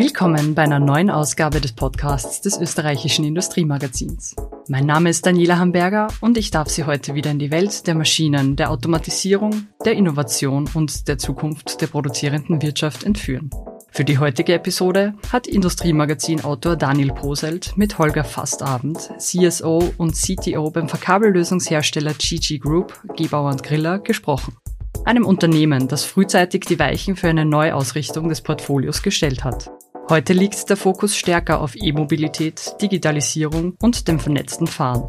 Willkommen 0.00 0.54
bei 0.54 0.62
einer 0.62 0.80
neuen 0.80 1.10
Ausgabe 1.10 1.60
des 1.60 1.72
Podcasts 1.72 2.40
des 2.40 2.58
österreichischen 2.58 3.22
Industriemagazins. 3.22 4.34
Mein 4.66 4.86
Name 4.86 5.10
ist 5.10 5.26
Daniela 5.26 5.58
Hamburger 5.58 6.08
und 6.22 6.38
ich 6.38 6.50
darf 6.50 6.70
Sie 6.70 6.84
heute 6.84 7.14
wieder 7.14 7.30
in 7.30 7.38
die 7.38 7.50
Welt 7.50 7.86
der 7.86 7.94
Maschinen, 7.94 8.56
der 8.56 8.70
Automatisierung, 8.70 9.66
der 9.84 9.92
Innovation 9.92 10.70
und 10.72 11.06
der 11.06 11.18
Zukunft 11.18 11.82
der 11.82 11.88
produzierenden 11.88 12.62
Wirtschaft 12.62 13.04
entführen. 13.04 13.50
Für 13.90 14.04
die 14.04 14.16
heutige 14.16 14.54
Episode 14.54 15.12
hat 15.30 15.46
Industriemagazin-Autor 15.46 16.76
Daniel 16.76 17.12
Poselt 17.12 17.76
mit 17.76 17.98
Holger 17.98 18.24
Fastabend, 18.24 19.10
CSO 19.18 19.92
und 19.98 20.14
CTO 20.14 20.70
beim 20.70 20.88
Verkabellösungshersteller 20.88 22.14
GG 22.14 22.56
Group, 22.56 22.98
Gebauer 23.18 23.50
und 23.50 23.62
Griller, 23.62 23.98
gesprochen. 23.98 24.56
Einem 25.04 25.26
Unternehmen, 25.26 25.88
das 25.88 26.04
frühzeitig 26.04 26.64
die 26.64 26.78
Weichen 26.78 27.16
für 27.16 27.28
eine 27.28 27.44
Neuausrichtung 27.44 28.30
des 28.30 28.40
Portfolios 28.40 29.02
gestellt 29.02 29.44
hat. 29.44 29.70
Heute 30.10 30.32
liegt 30.32 30.68
der 30.68 30.76
Fokus 30.76 31.14
stärker 31.14 31.60
auf 31.60 31.76
E-Mobilität, 31.76 32.74
Digitalisierung 32.82 33.76
und 33.80 34.08
dem 34.08 34.18
vernetzten 34.18 34.66
Fahren. 34.66 35.08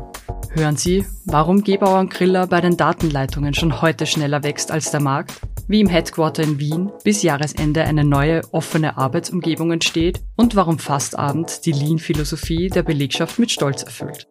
Hören 0.51 0.77
Sie, 0.77 1.07
warum 1.25 1.63
Gebauer 1.63 2.01
und 2.01 2.13
Griller 2.13 2.45
bei 2.45 2.61
den 2.61 2.77
Datenleitungen 2.77 3.55
schon 3.55 3.81
heute 3.81 4.05
schneller 4.05 4.43
wächst 4.43 4.71
als 4.71 4.91
der 4.91 4.99
Markt, 4.99 5.41
wie 5.67 5.79
im 5.79 5.87
Headquarter 5.87 6.43
in 6.43 6.59
Wien 6.59 6.91
bis 7.03 7.23
Jahresende 7.23 7.83
eine 7.83 8.03
neue 8.03 8.41
offene 8.51 8.95
Arbeitsumgebung 8.95 9.71
entsteht 9.71 10.21
und 10.37 10.55
warum 10.55 10.77
Fastabend 10.77 11.65
die 11.65 11.71
Lean-Philosophie 11.71 12.69
der 12.69 12.83
Belegschaft 12.83 13.39
mit 13.39 13.49
Stolz 13.49 13.81
erfüllt. 13.81 14.27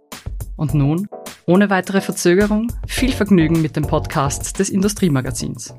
Und 0.54 0.72
nun, 0.72 1.08
ohne 1.46 1.68
weitere 1.68 2.00
Verzögerung, 2.00 2.72
viel 2.86 3.10
Vergnügen 3.10 3.60
mit 3.60 3.74
dem 3.74 3.88
Podcast 3.88 4.60
des 4.60 4.70
Industriemagazins. 4.70 5.74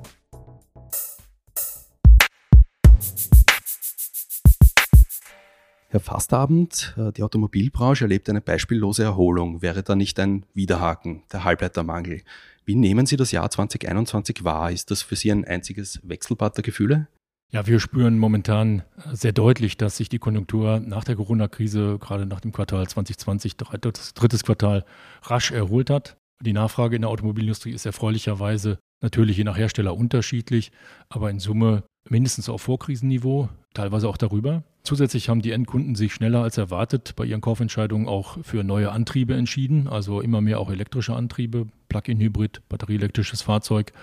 Herr 5.91 5.99
Fastabend, 5.99 6.95
äh, 6.97 7.11
die 7.11 7.21
Automobilbranche 7.21 8.05
erlebt 8.05 8.29
eine 8.29 8.39
beispiellose 8.39 9.03
Erholung. 9.03 9.61
Wäre 9.61 9.83
da 9.83 9.93
nicht 9.93 10.17
ein 10.21 10.45
Widerhaken, 10.53 11.23
der 11.33 11.43
Halbleitermangel? 11.43 12.21
Wie 12.63 12.75
nehmen 12.75 13.05
Sie 13.05 13.17
das 13.17 13.33
Jahr 13.33 13.49
2021 13.49 14.45
wahr? 14.45 14.71
Ist 14.71 14.89
das 14.89 15.01
für 15.01 15.17
Sie 15.17 15.29
ein 15.29 15.43
einziges 15.43 15.99
Wechselbad 16.03 16.55
der 16.55 16.63
Gefühle? 16.63 17.07
Ja, 17.51 17.67
wir 17.67 17.81
spüren 17.81 18.17
momentan 18.17 18.83
sehr 19.11 19.33
deutlich, 19.33 19.75
dass 19.75 19.97
sich 19.97 20.07
die 20.07 20.19
Konjunktur 20.19 20.79
nach 20.79 21.03
der 21.03 21.17
Corona-Krise, 21.17 21.97
gerade 21.99 22.25
nach 22.25 22.39
dem 22.39 22.53
Quartal 22.53 22.87
2020, 22.87 23.57
drittes, 23.57 24.13
drittes 24.13 24.45
Quartal, 24.45 24.85
rasch 25.23 25.51
erholt 25.51 25.89
hat. 25.89 26.15
Die 26.41 26.53
Nachfrage 26.53 26.95
in 26.95 27.01
der 27.01 27.11
Automobilindustrie 27.11 27.73
ist 27.73 27.85
erfreulicherweise 27.85 28.79
natürlich 29.03 29.35
je 29.35 29.43
nach 29.43 29.57
Hersteller 29.57 29.97
unterschiedlich, 29.97 30.71
aber 31.09 31.29
in 31.29 31.41
Summe 31.41 31.83
mindestens 32.07 32.47
auf 32.47 32.61
Vorkrisenniveau, 32.61 33.49
teilweise 33.73 34.07
auch 34.09 34.17
darüber. 34.17 34.63
Zusätzlich 34.83 35.29
haben 35.29 35.41
die 35.41 35.51
Endkunden 35.51 35.95
sich 35.95 36.13
schneller 36.13 36.43
als 36.43 36.57
erwartet 36.57 37.13
bei 37.15 37.25
ihren 37.25 37.41
Kaufentscheidungen 37.41 38.07
auch 38.07 38.37
für 38.43 38.63
neue 38.63 38.91
Antriebe 38.91 39.35
entschieden, 39.35 39.87
also 39.87 40.21
immer 40.21 40.41
mehr 40.41 40.59
auch 40.59 40.69
elektrische 40.69 41.15
Antriebe, 41.15 41.67
Plug-in-Hybrid, 41.89 42.61
batterieelektrisches 42.67 43.41
Fahrzeug 43.41 43.93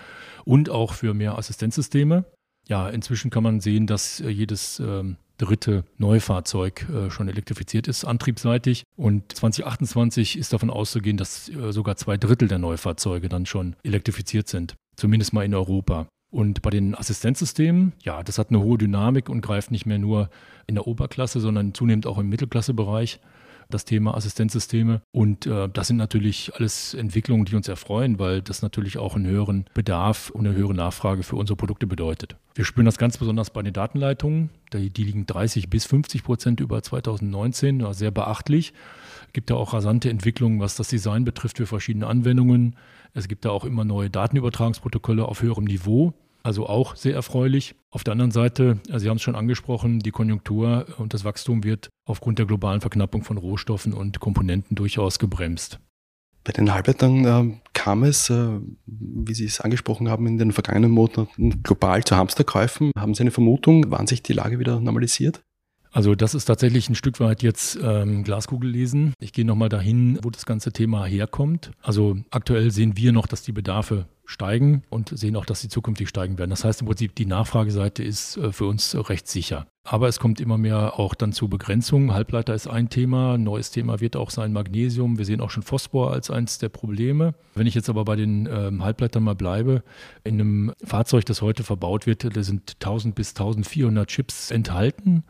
und 0.45 0.69
auch 0.69 0.93
für 0.93 1.13
mehr 1.13 1.37
Assistenzsysteme 1.37 2.25
ja, 2.69 2.87
inzwischen 2.87 3.31
kann 3.31 3.43
man 3.43 3.59
sehen, 3.59 3.87
dass 3.87 4.21
äh, 4.21 4.29
jedes 4.29 4.79
ähm, 4.79 5.17
dritte 5.37 5.83
Neufahrzeug 5.97 6.87
äh, 6.89 7.09
schon 7.09 7.27
elektrifiziert 7.27 7.87
ist, 7.87 8.05
antriebsseitig. 8.05 8.83
Und 8.95 9.35
2028 9.35 10.37
ist 10.37 10.53
davon 10.53 10.69
auszugehen, 10.69 11.17
dass 11.17 11.49
äh, 11.49 11.73
sogar 11.73 11.95
zwei 11.95 12.17
Drittel 12.17 12.47
der 12.47 12.59
Neufahrzeuge 12.59 13.27
dann 13.27 13.47
schon 13.47 13.75
elektrifiziert 13.83 14.47
sind. 14.47 14.75
Zumindest 14.95 15.33
mal 15.33 15.43
in 15.43 15.55
Europa. 15.55 16.07
Und 16.31 16.61
bei 16.61 16.69
den 16.69 16.93
Assistenzsystemen, 16.95 17.93
ja, 18.03 18.21
das 18.21 18.37
hat 18.37 18.49
eine 18.49 18.61
hohe 18.61 18.77
Dynamik 18.77 19.29
und 19.29 19.41
greift 19.41 19.71
nicht 19.71 19.85
mehr 19.85 19.97
nur 19.97 20.29
in 20.67 20.75
der 20.75 20.85
Oberklasse, 20.85 21.39
sondern 21.39 21.73
zunehmend 21.73 22.05
auch 22.05 22.19
im 22.19 22.29
Mittelklassebereich 22.29 23.19
das 23.69 23.85
Thema 23.85 24.15
Assistenzsysteme. 24.15 25.01
Und 25.11 25.45
äh, 25.45 25.69
das 25.69 25.87
sind 25.87 25.97
natürlich 25.97 26.51
alles 26.55 26.93
Entwicklungen, 26.93 27.45
die 27.45 27.55
uns 27.55 27.67
erfreuen, 27.67 28.19
weil 28.19 28.41
das 28.41 28.61
natürlich 28.61 28.97
auch 28.97 29.15
einen 29.15 29.27
höheren 29.27 29.65
Bedarf 29.73 30.29
und 30.31 30.45
eine 30.45 30.55
höhere 30.55 30.73
Nachfrage 30.73 31.23
für 31.23 31.35
unsere 31.35 31.55
Produkte 31.55 31.87
bedeutet. 31.87 32.35
Wir 32.55 32.65
spüren 32.65 32.85
das 32.85 32.97
ganz 32.97 33.17
besonders 33.17 33.51
bei 33.51 33.61
den 33.61 33.73
Datenleitungen. 33.73 34.49
Die, 34.73 34.89
die 34.89 35.03
liegen 35.03 35.25
30 35.25 35.69
bis 35.69 35.85
50 35.85 36.23
Prozent 36.23 36.59
über 36.59 36.81
2019, 36.81 37.93
sehr 37.93 38.11
beachtlich. 38.11 38.73
Es 39.27 39.33
gibt 39.33 39.51
da 39.51 39.55
auch 39.55 39.73
rasante 39.73 40.09
Entwicklungen, 40.09 40.59
was 40.59 40.75
das 40.75 40.87
Design 40.87 41.23
betrifft 41.23 41.57
für 41.57 41.67
verschiedene 41.67 42.07
Anwendungen. 42.07 42.75
Es 43.13 43.27
gibt 43.27 43.45
da 43.45 43.51
auch 43.51 43.65
immer 43.65 43.85
neue 43.85 44.09
Datenübertragungsprotokolle 44.09 45.25
auf 45.25 45.41
höherem 45.43 45.65
Niveau. 45.65 46.13
Also 46.43 46.67
auch 46.67 46.95
sehr 46.95 47.13
erfreulich. 47.13 47.75
Auf 47.91 48.03
der 48.03 48.13
anderen 48.13 48.31
Seite, 48.31 48.79
also 48.87 48.99
Sie 48.99 49.09
haben 49.09 49.17
es 49.17 49.23
schon 49.23 49.35
angesprochen, 49.35 49.99
die 49.99 50.11
Konjunktur 50.11 50.85
und 50.97 51.13
das 51.13 51.23
Wachstum 51.23 51.63
wird 51.63 51.89
aufgrund 52.05 52.39
der 52.39 52.45
globalen 52.45 52.81
Verknappung 52.81 53.23
von 53.23 53.37
Rohstoffen 53.37 53.93
und 53.93 54.19
Komponenten 54.19 54.75
durchaus 54.75 55.19
gebremst. 55.19 55.79
Bei 56.43 56.53
den 56.53 56.73
Halbleitern 56.73 57.25
äh, 57.25 57.57
kam 57.73 58.03
es, 58.03 58.29
äh, 58.29 58.59
wie 58.85 59.33
Sie 59.33 59.45
es 59.45 59.59
angesprochen 59.59 60.09
haben, 60.09 60.25
in 60.25 60.37
den 60.37 60.51
vergangenen 60.51 60.91
Monaten 60.91 61.61
global 61.63 62.03
zu 62.03 62.15
Hamsterkäufen. 62.15 62.91
Haben 62.97 63.13
Sie 63.13 63.21
eine 63.21 63.31
Vermutung, 63.31 63.85
wann 63.89 64.07
sich 64.07 64.23
die 64.23 64.33
Lage 64.33 64.57
wieder 64.59 64.79
normalisiert? 64.79 65.41
Also 65.91 66.15
das 66.15 66.35
ist 66.35 66.45
tatsächlich 66.45 66.87
ein 66.89 66.95
Stück 66.95 67.19
weit 67.19 67.41
jetzt 67.41 67.77
ähm, 67.81 68.23
Glaskugel 68.23 68.69
lesen. 68.69 69.13
Ich 69.19 69.33
gehe 69.33 69.45
nochmal 69.45 69.69
dahin, 69.69 70.19
wo 70.21 70.29
das 70.29 70.45
ganze 70.45 70.71
Thema 70.71 71.05
herkommt. 71.05 71.71
Also 71.81 72.17
aktuell 72.29 72.71
sehen 72.71 72.95
wir 72.95 73.11
noch, 73.11 73.27
dass 73.27 73.41
die 73.41 73.51
Bedarfe 73.51 74.05
steigen 74.29 74.83
und 74.89 75.17
sehen 75.17 75.35
auch, 75.35 75.45
dass 75.45 75.61
sie 75.61 75.69
zukünftig 75.69 76.07
steigen 76.07 76.37
werden. 76.37 76.51
Das 76.51 76.63
heißt 76.63 76.81
im 76.81 76.87
Prinzip, 76.87 77.15
die 77.15 77.25
Nachfrageseite 77.25 78.03
ist 78.03 78.37
äh, 78.37 78.51
für 78.51 78.65
uns 78.67 78.95
recht 79.09 79.27
sicher. 79.27 79.65
Aber 79.83 80.07
es 80.07 80.19
kommt 80.19 80.39
immer 80.39 80.59
mehr 80.59 80.99
auch 80.99 81.15
dann 81.15 81.33
zu 81.33 81.47
Begrenzungen. 81.47 82.13
Halbleiter 82.13 82.53
ist 82.53 82.67
ein 82.67 82.89
Thema. 82.89 83.39
Neues 83.39 83.71
Thema 83.71 83.99
wird 84.01 84.15
auch 84.15 84.29
sein 84.29 84.53
Magnesium. 84.53 85.17
Wir 85.17 85.25
sehen 85.25 85.41
auch 85.41 85.49
schon 85.49 85.63
Phosphor 85.63 86.11
als 86.13 86.29
eines 86.29 86.59
der 86.59 86.69
Probleme. 86.69 87.33
Wenn 87.55 87.65
ich 87.65 87.73
jetzt 87.73 87.89
aber 87.89 88.05
bei 88.05 88.15
den 88.15 88.47
ähm, 88.51 88.83
Halbleitern 88.83 89.23
mal 89.23 89.33
bleibe, 89.33 89.81
in 90.23 90.35
einem 90.35 90.73
Fahrzeug, 90.83 91.25
das 91.25 91.41
heute 91.41 91.63
verbaut 91.63 92.05
wird, 92.05 92.35
da 92.35 92.43
sind 92.43 92.75
1000 92.75 93.15
bis 93.15 93.29
1400 93.29 94.07
Chips 94.07 94.51
enthalten. 94.51 95.23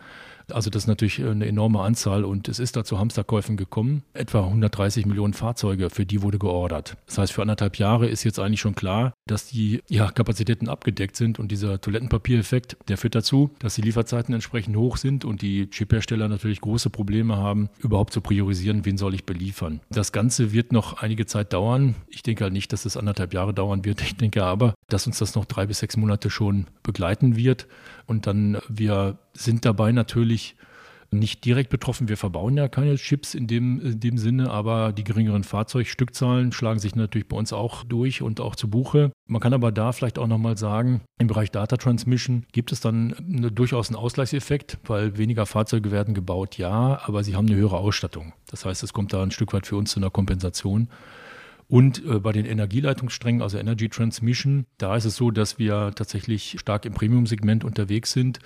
Also 0.52 0.70
das 0.70 0.84
ist 0.84 0.88
natürlich 0.88 1.24
eine 1.24 1.46
enorme 1.46 1.82
Anzahl 1.82 2.26
und 2.26 2.48
es 2.48 2.60
ist 2.60 2.76
da 2.76 2.84
zu 2.84 3.00
Hamsterkäufen 3.00 3.58
gekommen. 3.58 4.04
Etwa 4.14 4.46
130 4.46 5.06
Millionen 5.06 5.34
Fahrzeuge, 5.34 5.90
für 5.90 6.06
die 6.06 6.22
wurde 6.22 6.40
geordert. 6.40 6.98
Das 7.06 7.18
heißt, 7.18 7.34
für 7.34 7.42
anderthalb 7.42 7.78
Jahre 7.78 8.08
ist 8.08 8.24
jetzt 8.24 8.40
eigentlich 8.40 8.62
schon 8.62 8.76
klar, 8.76 9.14
dass 9.28 9.48
die 9.48 9.82
ja, 9.90 10.12
Kapazitäten 10.12 10.70
abgedeckt 10.70 11.16
sind 11.16 11.40
und 11.40 11.52
dieser 11.52 11.82
Toilettenpapiereffekt, 11.82 12.78
der 12.88 12.98
führt 12.98 13.16
dazu, 13.16 13.52
dass 13.60 13.76
die 13.76 13.82
Lieferzeiten 13.82 14.34
entsprechend 14.34 14.76
hoch 14.76 14.98
sind 14.98 15.26
und 15.26 15.42
die 15.42 15.70
Chiphersteller 15.70 16.28
natürlich 16.28 16.62
große 16.62 16.90
Probleme 16.90 17.38
haben, 17.38 17.70
überhaupt 17.80 18.14
zu 18.14 18.22
priorisieren, 18.22 18.86
wen 18.86 18.98
soll 18.98 19.14
ich 19.14 19.26
beliefern. 19.26 19.82
Das 19.90 20.12
Ganze 20.12 20.52
wird 20.52 20.72
noch 20.72 21.02
einige 21.02 21.26
Zeit 21.26 21.54
dauern. 21.54 21.96
Ich 22.08 22.24
denke 22.24 22.44
halt 22.44 22.54
nicht, 22.54 22.74
dass 22.74 22.86
es 22.86 22.98
anderthalb 22.98 23.34
Jahre 23.34 23.54
dauern 23.54 23.86
wird. 23.86 24.02
Ich 24.02 24.16
denke 24.16 24.44
aber, 24.44 24.74
dass 24.88 25.08
uns 25.08 25.20
das 25.20 25.36
noch 25.36 25.46
drei 25.46 25.66
bis 25.66 25.80
sechs 25.80 25.98
Monate 25.98 26.30
schon 26.30 26.68
begleiten 26.84 27.36
wird. 27.36 27.68
Und 28.06 28.26
dann, 28.26 28.58
wir 28.68 29.20
sind 29.34 29.66
dabei 29.66 29.92
natürlich 29.92 30.39
nicht 31.12 31.44
direkt 31.46 31.70
betroffen. 31.70 32.08
Wir 32.08 32.18
verbauen 32.18 32.56
ja 32.56 32.68
keine 32.68 32.96
Chips 32.96 33.34
in 33.34 33.48
dem, 33.48 33.82
in 33.82 34.00
dem 34.00 34.18
Sinne, 34.18 34.52
aber 34.52 34.94
die 34.94 35.04
geringeren 35.04 35.44
Fahrzeugstückzahlen 35.44 36.52
schlagen 36.52 36.80
sich 36.80 36.96
natürlich 36.96 37.28
bei 37.28 37.38
uns 37.38 37.52
auch 37.52 37.84
durch 37.84 38.22
und 38.22 38.40
auch 38.40 38.56
zu 38.56 38.70
Buche. 38.70 39.12
Man 39.28 39.42
kann 39.42 39.54
aber 39.54 39.72
da 39.72 39.92
vielleicht 39.92 40.20
auch 40.20 40.28
nochmal 40.28 40.58
sagen, 40.58 41.02
im 41.18 41.28
Bereich 41.28 41.52
Data 41.52 41.78
Transmission 41.78 42.46
gibt 42.52 42.72
es 42.72 42.80
dann 42.80 43.14
eine, 43.14 43.52
durchaus 43.52 43.90
einen 43.90 43.96
Ausgleichseffekt, 43.96 44.78
weil 44.86 45.18
weniger 45.18 45.46
Fahrzeuge 45.46 45.92
werden 45.92 46.14
gebaut, 46.14 46.58
ja, 46.58 47.00
aber 47.04 47.24
sie 47.24 47.36
haben 47.36 47.48
eine 47.48 47.56
höhere 47.56 47.78
Ausstattung. 47.78 48.34
Das 48.48 48.66
heißt, 48.66 48.84
es 48.84 48.94
kommt 48.94 49.14
da 49.14 49.24
ein 49.24 49.32
Stück 49.32 49.54
weit 49.54 49.68
für 49.68 49.78
uns 49.78 49.92
zu 49.92 50.00
einer 50.00 50.12
Kompensation. 50.12 50.90
Und 51.68 52.04
äh, 52.04 52.20
bei 52.20 52.32
den 52.32 52.46
Energieleitungssträngen, 52.46 53.44
also 53.44 53.60
Energy 53.60 53.90
Transmission, 53.90 54.66
da 54.80 54.96
ist 54.96 55.06
es 55.06 55.16
so, 55.16 55.30
dass 55.30 55.60
wir 55.60 55.92
tatsächlich 55.96 56.56
stark 56.60 56.86
im 56.86 56.94
Premium-Segment 56.94 57.64
unterwegs 57.64 58.12
sind. 58.12 58.40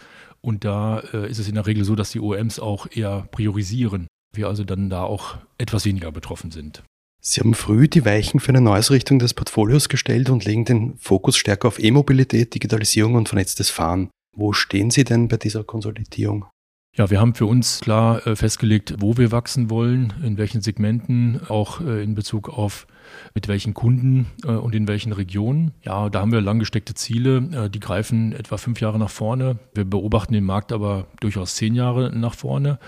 Und 0.46 0.66
da 0.66 1.00
äh, 1.14 1.30
ist 1.30 1.40
es 1.40 1.48
in 1.48 1.56
der 1.56 1.66
Regel 1.66 1.86
so, 1.86 1.96
dass 1.96 2.12
die 2.12 2.20
OEMs 2.20 2.60
auch 2.60 2.88
eher 2.92 3.28
priorisieren. 3.32 4.08
Wir 4.36 4.48
also 4.48 4.64
dann 4.64 4.90
da 4.90 5.04
auch 5.04 5.38
etwas 5.58 5.86
weniger 5.86 6.12
betroffen 6.12 6.52
sind. 6.52 6.84
Sie 7.22 7.40
haben 7.40 7.54
früh 7.54 7.88
die 7.88 8.04
Weichen 8.04 8.42
für 8.42 8.50
eine 8.50 8.60
Neuausrichtung 8.60 9.18
des 9.20 9.34
Portfolios 9.34 9.88
gestellt 9.88 10.30
und 10.30 10.44
legen 10.44 10.66
den 10.66 10.98
Fokus 10.98 11.38
stärker 11.38 11.70
auf 11.70 11.82
E-Mobilität, 11.82 12.54
Digitalisierung 12.54 13.16
und 13.16 13.30
vernetztes 13.30 13.70
Fahren. 13.70 14.10
Wo 14.36 14.52
stehen 14.52 14.92
Sie 14.92 15.06
denn 15.06 15.30
bei 15.30 15.38
dieser 15.38 15.64
Konsolidierung? 15.64 16.46
Ja, 16.96 17.10
wir 17.10 17.22
haben 17.22 17.34
für 17.34 17.46
uns 17.46 17.80
klar 17.80 18.28
äh, 18.28 18.36
festgelegt, 18.36 18.96
wo 19.00 19.18
wir 19.18 19.32
wachsen 19.32 19.70
wollen, 19.70 20.14
in 20.24 20.38
welchen 20.38 20.62
Segmenten, 20.62 21.40
auch 21.48 21.80
äh, 21.80 22.04
in 22.04 22.14
Bezug 22.14 22.50
auf 22.50 22.86
mit 23.34 23.48
welchen 23.48 23.74
Kunden 23.74 24.28
äh, 24.44 24.48
und 24.48 24.76
in 24.76 24.88
welchen 24.88 25.14
Regionen. 25.14 25.72
Ja, 25.84 26.10
da 26.10 26.22
haben 26.22 26.32
wir 26.32 26.42
lang 26.42 26.60
gesteckte 26.60 26.94
Ziele, 26.94 27.38
äh, 27.54 27.70
die 27.70 27.80
greifen 27.80 28.34
etwa 28.34 28.58
fünf 28.58 28.82
Jahre 28.82 29.00
nach 29.00 29.10
vorne. 29.10 29.58
Wir 29.74 29.86
beobachten 29.86 30.34
den 30.34 30.46
Markt 30.46 30.72
aber 30.72 31.08
durchaus 31.20 31.56
zehn 31.56 31.76
Jahre 31.76 32.12
nach 32.16 32.34
vorne. 32.34 32.80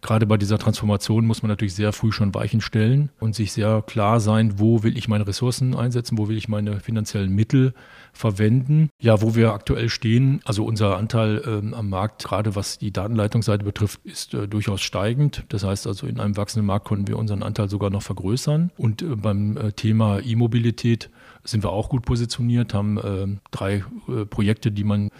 Gerade 0.00 0.26
bei 0.26 0.36
dieser 0.36 0.58
Transformation 0.58 1.26
muss 1.26 1.42
man 1.42 1.48
natürlich 1.48 1.74
sehr 1.74 1.92
früh 1.92 2.12
schon 2.12 2.34
Weichen 2.34 2.60
stellen 2.60 3.10
und 3.20 3.34
sich 3.34 3.52
sehr 3.52 3.82
klar 3.86 4.20
sein, 4.20 4.58
wo 4.58 4.82
will 4.82 4.96
ich 4.96 5.08
meine 5.08 5.26
Ressourcen 5.26 5.74
einsetzen, 5.74 6.18
wo 6.18 6.28
will 6.28 6.36
ich 6.36 6.48
meine 6.48 6.80
finanziellen 6.80 7.34
Mittel 7.34 7.74
verwenden. 8.12 8.90
Ja, 9.00 9.22
wo 9.22 9.34
wir 9.34 9.52
aktuell 9.52 9.88
stehen, 9.88 10.40
also 10.44 10.64
unser 10.64 10.96
Anteil 10.96 11.42
ähm, 11.46 11.74
am 11.74 11.88
Markt, 11.88 12.24
gerade 12.24 12.54
was 12.54 12.78
die 12.78 12.92
Datenleitungsseite 12.92 13.64
betrifft, 13.64 14.00
ist 14.04 14.34
äh, 14.34 14.48
durchaus 14.48 14.80
steigend. 14.80 15.44
Das 15.48 15.64
heißt 15.64 15.86
also, 15.86 16.06
in 16.06 16.20
einem 16.20 16.36
wachsenden 16.36 16.66
Markt 16.66 16.86
konnten 16.86 17.08
wir 17.08 17.18
unseren 17.18 17.42
Anteil 17.42 17.68
sogar 17.68 17.90
noch 17.90 18.02
vergrößern. 18.02 18.70
Und 18.76 19.02
äh, 19.02 19.16
beim 19.16 19.56
äh, 19.56 19.72
Thema 19.72 20.20
E-Mobilität 20.20 21.10
sind 21.44 21.64
wir 21.64 21.70
auch 21.70 21.88
gut 21.88 22.04
positioniert, 22.04 22.74
haben 22.74 22.98
äh, 22.98 23.38
drei 23.50 23.84
äh, 24.08 24.24
Projekte, 24.24 24.70
die 24.70 24.84
man 24.84 25.10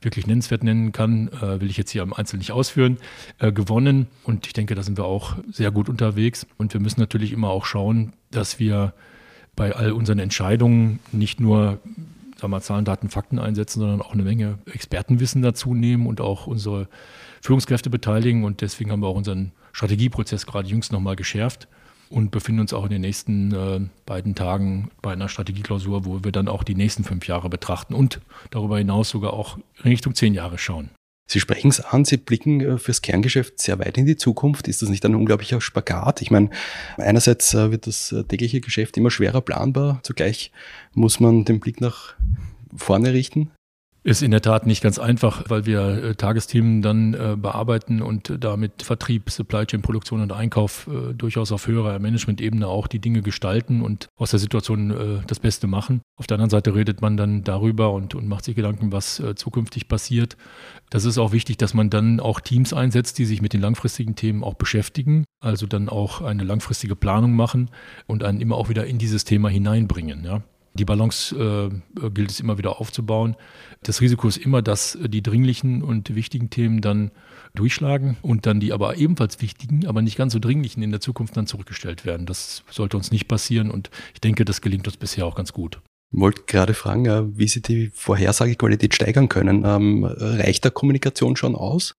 wirklich 0.00 0.26
nennenswert 0.26 0.62
nennen 0.62 0.92
kann, 0.92 1.28
äh, 1.28 1.60
will 1.60 1.70
ich 1.70 1.76
jetzt 1.76 1.90
hier 1.90 2.02
im 2.02 2.12
Einzelnen 2.12 2.40
nicht 2.40 2.52
ausführen, 2.52 2.98
äh, 3.38 3.52
gewonnen. 3.52 4.06
Und 4.24 4.46
ich 4.46 4.52
denke, 4.52 4.74
da 4.74 4.82
sind 4.82 4.98
wir 4.98 5.04
auch 5.04 5.36
sehr 5.50 5.70
gut 5.70 5.88
unterwegs. 5.88 6.46
Und 6.56 6.72
wir 6.74 6.80
müssen 6.80 7.00
natürlich 7.00 7.32
immer 7.32 7.48
auch 7.48 7.64
schauen, 7.64 8.12
dass 8.30 8.58
wir 8.58 8.92
bei 9.56 9.74
all 9.74 9.92
unseren 9.92 10.18
Entscheidungen 10.18 11.00
nicht 11.12 11.40
nur 11.40 11.80
sagen 12.36 12.52
wir, 12.52 12.60
Zahlen, 12.60 12.84
Daten, 12.84 13.08
Fakten 13.08 13.40
einsetzen, 13.40 13.80
sondern 13.80 14.00
auch 14.00 14.12
eine 14.12 14.22
Menge 14.22 14.58
Expertenwissen 14.72 15.42
dazu 15.42 15.74
nehmen 15.74 16.06
und 16.06 16.20
auch 16.20 16.46
unsere 16.46 16.88
Führungskräfte 17.42 17.90
beteiligen. 17.90 18.44
Und 18.44 18.60
deswegen 18.60 18.92
haben 18.92 19.00
wir 19.00 19.08
auch 19.08 19.16
unseren 19.16 19.52
Strategieprozess 19.72 20.46
gerade 20.46 20.68
jüngst 20.68 20.92
nochmal 20.92 21.16
geschärft 21.16 21.66
und 22.10 22.30
befinden 22.30 22.60
uns 22.60 22.72
auch 22.72 22.84
in 22.84 22.90
den 22.90 23.00
nächsten 23.00 23.52
äh, 23.52 23.80
beiden 24.06 24.34
Tagen 24.34 24.90
bei 25.02 25.12
einer 25.12 25.28
Strategieklausur, 25.28 26.04
wo 26.04 26.24
wir 26.24 26.32
dann 26.32 26.48
auch 26.48 26.64
die 26.64 26.74
nächsten 26.74 27.04
fünf 27.04 27.26
Jahre 27.26 27.48
betrachten 27.48 27.94
und 27.94 28.20
darüber 28.50 28.78
hinaus 28.78 29.10
sogar 29.10 29.32
auch 29.32 29.58
in 29.82 29.90
Richtung 29.90 30.14
zehn 30.14 30.34
Jahre 30.34 30.58
schauen. 30.58 30.90
Sie 31.30 31.40
sprechen 31.40 31.68
es 31.68 31.80
an, 31.80 32.06
Sie 32.06 32.16
blicken 32.16 32.60
äh, 32.60 32.78
fürs 32.78 33.02
Kerngeschäft 33.02 33.60
sehr 33.60 33.78
weit 33.78 33.98
in 33.98 34.06
die 34.06 34.16
Zukunft. 34.16 34.66
Ist 34.66 34.80
das 34.80 34.88
nicht 34.88 35.04
ein 35.04 35.14
unglaublicher 35.14 35.60
Spagat? 35.60 36.22
Ich 36.22 36.30
meine, 36.30 36.48
einerseits 36.96 37.52
äh, 37.52 37.70
wird 37.70 37.86
das 37.86 38.12
äh, 38.12 38.24
tägliche 38.24 38.62
Geschäft 38.62 38.96
immer 38.96 39.10
schwerer 39.10 39.42
planbar, 39.42 40.00
zugleich 40.02 40.52
muss 40.94 41.20
man 41.20 41.44
den 41.44 41.60
Blick 41.60 41.82
nach 41.82 42.14
vorne 42.74 43.12
richten. 43.12 43.50
Ist 44.08 44.22
in 44.22 44.30
der 44.30 44.40
Tat 44.40 44.64
nicht 44.64 44.82
ganz 44.82 44.98
einfach, 44.98 45.44
weil 45.48 45.66
wir 45.66 45.80
äh, 46.02 46.14
Tagesthemen 46.14 46.80
dann 46.80 47.12
äh, 47.12 47.36
bearbeiten 47.36 48.00
und 48.00 48.32
damit 48.42 48.80
Vertrieb, 48.82 49.28
Supply 49.28 49.66
Chain, 49.66 49.82
Produktion 49.82 50.22
und 50.22 50.32
Einkauf 50.32 50.88
äh, 50.88 51.12
durchaus 51.12 51.52
auf 51.52 51.66
höherer 51.66 51.98
Management-Ebene 51.98 52.66
auch 52.66 52.86
die 52.86 53.00
Dinge 53.00 53.20
gestalten 53.20 53.82
und 53.82 54.08
aus 54.16 54.30
der 54.30 54.38
Situation 54.38 55.24
das 55.26 55.40
Beste 55.40 55.66
machen. 55.66 56.00
Auf 56.16 56.26
der 56.26 56.36
anderen 56.36 56.48
Seite 56.48 56.74
redet 56.74 57.02
man 57.02 57.18
dann 57.18 57.44
darüber 57.44 57.92
und, 57.92 58.14
und 58.14 58.26
macht 58.28 58.46
sich 58.46 58.56
Gedanken, 58.56 58.92
was 58.92 59.22
zukünftig 59.36 59.88
passiert. 59.88 60.38
Das 60.88 61.04
ist 61.04 61.18
auch 61.18 61.32
wichtig, 61.32 61.58
dass 61.58 61.74
man 61.74 61.90
dann 61.90 62.18
auch 62.18 62.40
Teams 62.40 62.72
einsetzt, 62.72 63.18
die 63.18 63.26
sich 63.26 63.42
mit 63.42 63.52
den 63.52 63.60
langfristigen 63.60 64.16
Themen 64.16 64.42
auch 64.42 64.54
beschäftigen, 64.54 65.24
also 65.40 65.66
dann 65.66 65.90
auch 65.90 66.22
eine 66.22 66.44
langfristige 66.44 66.96
Planung 66.96 67.34
machen 67.34 67.70
und 68.06 68.24
einen 68.24 68.40
immer 68.40 68.56
auch 68.56 68.70
wieder 68.70 68.86
in 68.86 68.96
dieses 68.96 69.24
Thema 69.24 69.50
hineinbringen. 69.50 70.24
Ja. 70.24 70.42
Die 70.78 70.84
Balance 70.84 71.34
äh, 71.34 72.08
gilt 72.10 72.30
es 72.30 72.40
immer 72.40 72.56
wieder 72.58 72.80
aufzubauen. 72.80 73.36
Das 73.82 74.00
Risiko 74.00 74.28
ist 74.28 74.36
immer, 74.36 74.62
dass 74.62 74.96
die 75.00 75.22
dringlichen 75.22 75.82
und 75.82 76.14
wichtigen 76.14 76.50
Themen 76.50 76.80
dann 76.80 77.10
durchschlagen 77.54 78.16
und 78.22 78.46
dann 78.46 78.60
die 78.60 78.72
aber 78.72 78.96
ebenfalls 78.96 79.40
wichtigen, 79.40 79.86
aber 79.86 80.02
nicht 80.02 80.16
ganz 80.16 80.32
so 80.32 80.38
dringlichen 80.38 80.82
in 80.82 80.90
der 80.90 81.00
Zukunft 81.00 81.36
dann 81.36 81.46
zurückgestellt 81.46 82.04
werden. 82.04 82.26
Das 82.26 82.62
sollte 82.70 82.96
uns 82.96 83.10
nicht 83.10 83.26
passieren 83.26 83.70
und 83.70 83.90
ich 84.14 84.20
denke, 84.20 84.44
das 84.44 84.60
gelingt 84.60 84.86
uns 84.86 84.96
bisher 84.96 85.26
auch 85.26 85.34
ganz 85.34 85.52
gut. 85.52 85.80
Ich 86.10 86.20
wollte 86.20 86.42
gerade 86.46 86.74
fragen, 86.74 87.36
wie 87.36 87.48
Sie 87.48 87.60
die 87.60 87.90
Vorhersagequalität 87.92 88.94
steigern 88.94 89.28
können. 89.28 89.64
Ähm, 89.66 90.04
reicht 90.04 90.64
da 90.64 90.70
Kommunikation 90.70 91.36
schon 91.36 91.54
aus? 91.54 91.94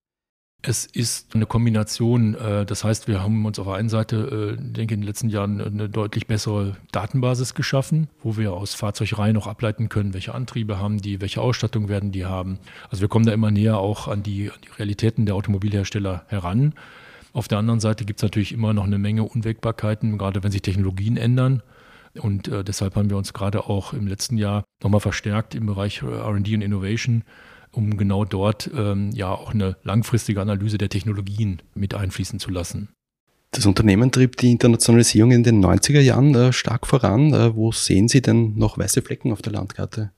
Es 0.62 0.84
ist 0.84 1.34
eine 1.34 1.46
Kombination. 1.46 2.34
Äh, 2.34 2.66
das 2.66 2.84
heißt, 2.84 3.08
wir 3.08 3.22
haben 3.22 3.46
uns 3.46 3.58
auf 3.58 3.66
der 3.66 3.76
einen 3.76 3.88
Seite, 3.88 4.56
äh, 4.58 4.62
denke 4.62 4.82
ich, 4.82 4.90
in 4.92 5.00
den 5.00 5.06
letzten 5.06 5.28
Jahren 5.30 5.60
eine 5.60 5.88
deutlich 5.88 6.26
bessere 6.26 6.76
Datenbasis 6.92 7.54
geschaffen, 7.54 8.08
wo 8.22 8.36
wir 8.36 8.52
aus 8.52 8.74
Fahrzeugreihen 8.74 9.34
noch 9.34 9.46
ableiten 9.46 9.88
können, 9.88 10.12
welche 10.12 10.34
Antriebe 10.34 10.78
haben 10.78 11.00
die, 11.00 11.20
welche 11.20 11.40
Ausstattung 11.40 11.88
werden 11.88 12.12
die 12.12 12.26
haben. 12.26 12.58
Also 12.90 13.00
wir 13.00 13.08
kommen 13.08 13.24
da 13.24 13.32
immer 13.32 13.50
näher 13.50 13.78
auch 13.78 14.06
an 14.06 14.22
die, 14.22 14.50
an 14.50 14.58
die 14.62 14.76
Realitäten 14.76 15.24
der 15.24 15.34
Automobilhersteller 15.34 16.24
heran. 16.28 16.74
Auf 17.32 17.48
der 17.48 17.58
anderen 17.58 17.80
Seite 17.80 18.04
gibt 18.04 18.18
es 18.18 18.22
natürlich 18.22 18.52
immer 18.52 18.74
noch 18.74 18.84
eine 18.84 18.98
Menge 18.98 19.22
Unwägbarkeiten, 19.22 20.18
gerade 20.18 20.42
wenn 20.42 20.50
sich 20.50 20.62
Technologien 20.62 21.16
ändern. 21.16 21.62
Und 22.18 22.48
äh, 22.48 22.64
deshalb 22.64 22.96
haben 22.96 23.08
wir 23.08 23.16
uns 23.16 23.32
gerade 23.32 23.66
auch 23.66 23.92
im 23.92 24.06
letzten 24.06 24.36
Jahr 24.36 24.64
nochmal 24.82 25.00
verstärkt 25.00 25.54
im 25.54 25.66
Bereich 25.66 26.02
RD 26.02 26.26
und 26.28 26.62
Innovation 26.62 27.22
um 27.72 27.96
genau 27.96 28.24
dort 28.24 28.70
ähm, 28.76 29.10
ja 29.12 29.30
auch 29.30 29.54
eine 29.54 29.76
langfristige 29.82 30.40
Analyse 30.40 30.78
der 30.78 30.88
Technologien 30.88 31.62
mit 31.74 31.94
einfließen 31.94 32.38
zu 32.38 32.50
lassen. 32.50 32.88
Das 33.52 33.66
Unternehmen 33.66 34.12
trieb 34.12 34.36
die 34.36 34.52
Internationalisierung 34.52 35.32
in 35.32 35.42
den 35.42 35.64
90er 35.64 36.00
Jahren 36.00 36.34
äh, 36.34 36.52
stark 36.52 36.86
voran. 36.86 37.32
Äh, 37.32 37.54
wo 37.56 37.72
sehen 37.72 38.06
Sie 38.06 38.22
denn 38.22 38.56
noch 38.56 38.78
weiße 38.78 39.02
Flecken 39.02 39.32
auf 39.32 39.42
der 39.42 39.52
Landkarte? 39.52 40.12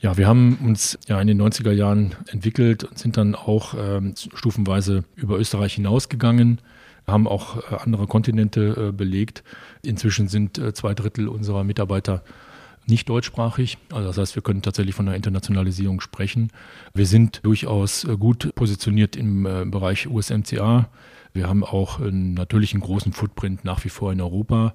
Ja, 0.00 0.16
wir 0.16 0.26
haben 0.26 0.58
uns 0.64 0.98
ja 1.06 1.20
in 1.20 1.28
den 1.28 1.40
90er 1.40 1.70
Jahren 1.72 2.14
entwickelt 2.30 2.84
und 2.84 2.98
sind 2.98 3.16
dann 3.16 3.34
auch 3.34 3.74
ähm, 3.78 4.14
stufenweise 4.34 5.04
über 5.14 5.38
Österreich 5.38 5.74
hinausgegangen, 5.74 6.60
haben 7.06 7.28
auch 7.28 7.56
äh, 7.56 7.76
andere 7.76 8.06
Kontinente 8.06 8.88
äh, 8.88 8.92
belegt. 8.92 9.44
Inzwischen 9.82 10.28
sind 10.28 10.58
äh, 10.58 10.74
zwei 10.74 10.94
Drittel 10.94 11.28
unserer 11.28 11.62
Mitarbeiter 11.62 12.24
nicht 12.86 13.08
deutschsprachig. 13.08 13.78
Also 13.92 14.08
das 14.08 14.18
heißt, 14.18 14.34
wir 14.34 14.42
können 14.42 14.62
tatsächlich 14.62 14.94
von 14.94 15.06
einer 15.06 15.16
Internationalisierung 15.16 16.00
sprechen. 16.00 16.50
Wir 16.94 17.06
sind 17.06 17.40
durchaus 17.44 18.04
äh, 18.04 18.16
gut 18.16 18.54
positioniert 18.54 19.16
im 19.16 19.46
äh, 19.46 19.64
Bereich 19.64 20.06
USMCA. 20.06 20.88
Wir 21.32 21.48
haben 21.48 21.64
auch 21.64 21.98
natürlich 21.98 22.74
einen 22.74 22.82
großen 22.82 23.12
Footprint 23.12 23.64
nach 23.64 23.84
wie 23.84 23.88
vor 23.88 24.12
in 24.12 24.20
Europa. 24.20 24.72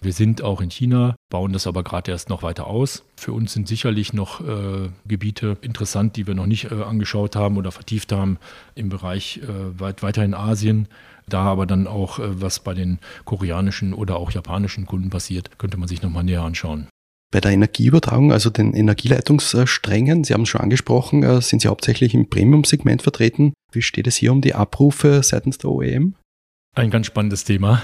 Wir 0.00 0.12
sind 0.12 0.42
auch 0.42 0.60
in 0.60 0.70
China, 0.70 1.16
bauen 1.28 1.52
das 1.52 1.66
aber 1.66 1.82
gerade 1.82 2.12
erst 2.12 2.28
noch 2.28 2.42
weiter 2.42 2.68
aus. 2.68 3.02
Für 3.16 3.32
uns 3.32 3.52
sind 3.52 3.66
sicherlich 3.66 4.12
noch 4.12 4.40
äh, 4.40 4.90
Gebiete 5.06 5.56
interessant, 5.60 6.16
die 6.16 6.26
wir 6.26 6.34
noch 6.34 6.46
nicht 6.46 6.70
äh, 6.70 6.82
angeschaut 6.82 7.34
haben 7.34 7.56
oder 7.56 7.72
vertieft 7.72 8.12
haben 8.12 8.38
im 8.76 8.90
Bereich 8.90 9.40
äh, 9.42 9.80
weit, 9.80 10.02
weiter 10.04 10.24
in 10.24 10.34
Asien. 10.34 10.86
Da 11.26 11.42
aber 11.42 11.66
dann 11.66 11.88
auch, 11.88 12.20
äh, 12.20 12.40
was 12.40 12.60
bei 12.60 12.74
den 12.74 13.00
koreanischen 13.24 13.92
oder 13.92 14.16
auch 14.16 14.30
japanischen 14.30 14.86
Kunden 14.86 15.10
passiert, 15.10 15.58
könnte 15.58 15.78
man 15.78 15.88
sich 15.88 16.00
nochmal 16.00 16.24
näher 16.24 16.42
anschauen. 16.42 16.86
Bei 17.30 17.40
der 17.40 17.52
Energieübertragung, 17.52 18.32
also 18.32 18.48
den 18.48 18.72
Energieleitungssträngen, 18.72 20.24
Sie 20.24 20.32
haben 20.32 20.42
es 20.42 20.48
schon 20.48 20.62
angesprochen, 20.62 21.22
äh, 21.22 21.42
sind 21.42 21.60
Sie 21.60 21.68
hauptsächlich 21.68 22.14
im 22.14 22.30
Premium-Segment 22.30 23.02
vertreten. 23.02 23.52
Wie 23.70 23.82
steht 23.82 24.06
es 24.06 24.16
hier 24.16 24.32
um 24.32 24.40
die 24.40 24.54
Abrufe 24.54 25.22
seitens 25.22 25.58
der 25.58 25.70
OEM? 25.70 26.14
Ein 26.74 26.90
ganz 26.90 27.06
spannendes 27.06 27.44
Thema. 27.44 27.82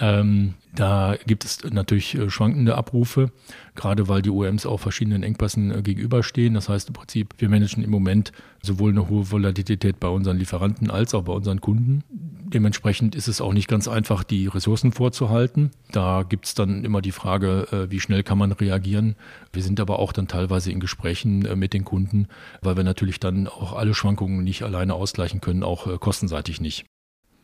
Ähm, 0.00 0.54
da 0.74 1.16
gibt 1.26 1.44
es 1.44 1.64
natürlich 1.64 2.14
äh, 2.14 2.30
schwankende 2.30 2.76
Abrufe, 2.76 3.32
gerade 3.74 4.06
weil 4.06 4.22
die 4.22 4.30
OEMs 4.30 4.64
auch 4.64 4.78
verschiedenen 4.78 5.24
Engpässen 5.24 5.72
äh, 5.72 5.82
gegenüberstehen. 5.82 6.54
Das 6.54 6.68
heißt 6.68 6.88
im 6.88 6.94
Prinzip, 6.94 7.34
wir 7.38 7.48
managen 7.48 7.82
im 7.82 7.90
Moment 7.90 8.30
sowohl 8.62 8.90
eine 8.90 9.08
hohe 9.08 9.30
Volatilität 9.30 9.98
bei 9.98 10.08
unseren 10.08 10.38
Lieferanten 10.38 10.90
als 10.90 11.14
auch 11.14 11.24
bei 11.24 11.32
unseren 11.32 11.60
Kunden. 11.60 12.04
Dementsprechend 12.10 13.16
ist 13.16 13.26
es 13.26 13.40
auch 13.40 13.52
nicht 13.52 13.68
ganz 13.68 13.88
einfach, 13.88 14.22
die 14.22 14.46
Ressourcen 14.46 14.92
vorzuhalten. 14.92 15.72
Da 15.90 16.22
gibt 16.22 16.46
es 16.46 16.54
dann 16.54 16.84
immer 16.84 17.02
die 17.02 17.12
Frage, 17.12 17.66
äh, 17.72 17.90
wie 17.90 18.00
schnell 18.00 18.22
kann 18.22 18.38
man 18.38 18.52
reagieren. 18.52 19.16
Wir 19.52 19.62
sind 19.62 19.80
aber 19.80 19.98
auch 19.98 20.12
dann 20.12 20.28
teilweise 20.28 20.70
in 20.70 20.78
Gesprächen 20.78 21.40
mit 21.58 21.72
den 21.72 21.84
Kunden, 21.84 22.28
weil 22.62 22.76
wir 22.76 22.84
natürlich 22.84 23.18
dann 23.18 23.48
auch 23.48 23.72
alle 23.72 23.94
Schwankungen 23.94 24.44
nicht 24.44 24.62
alleine 24.62 24.94
ausgleichen 24.94 25.40
können, 25.40 25.64
auch 25.64 25.98
kostenseitig 25.98 26.60
nicht. 26.60 26.86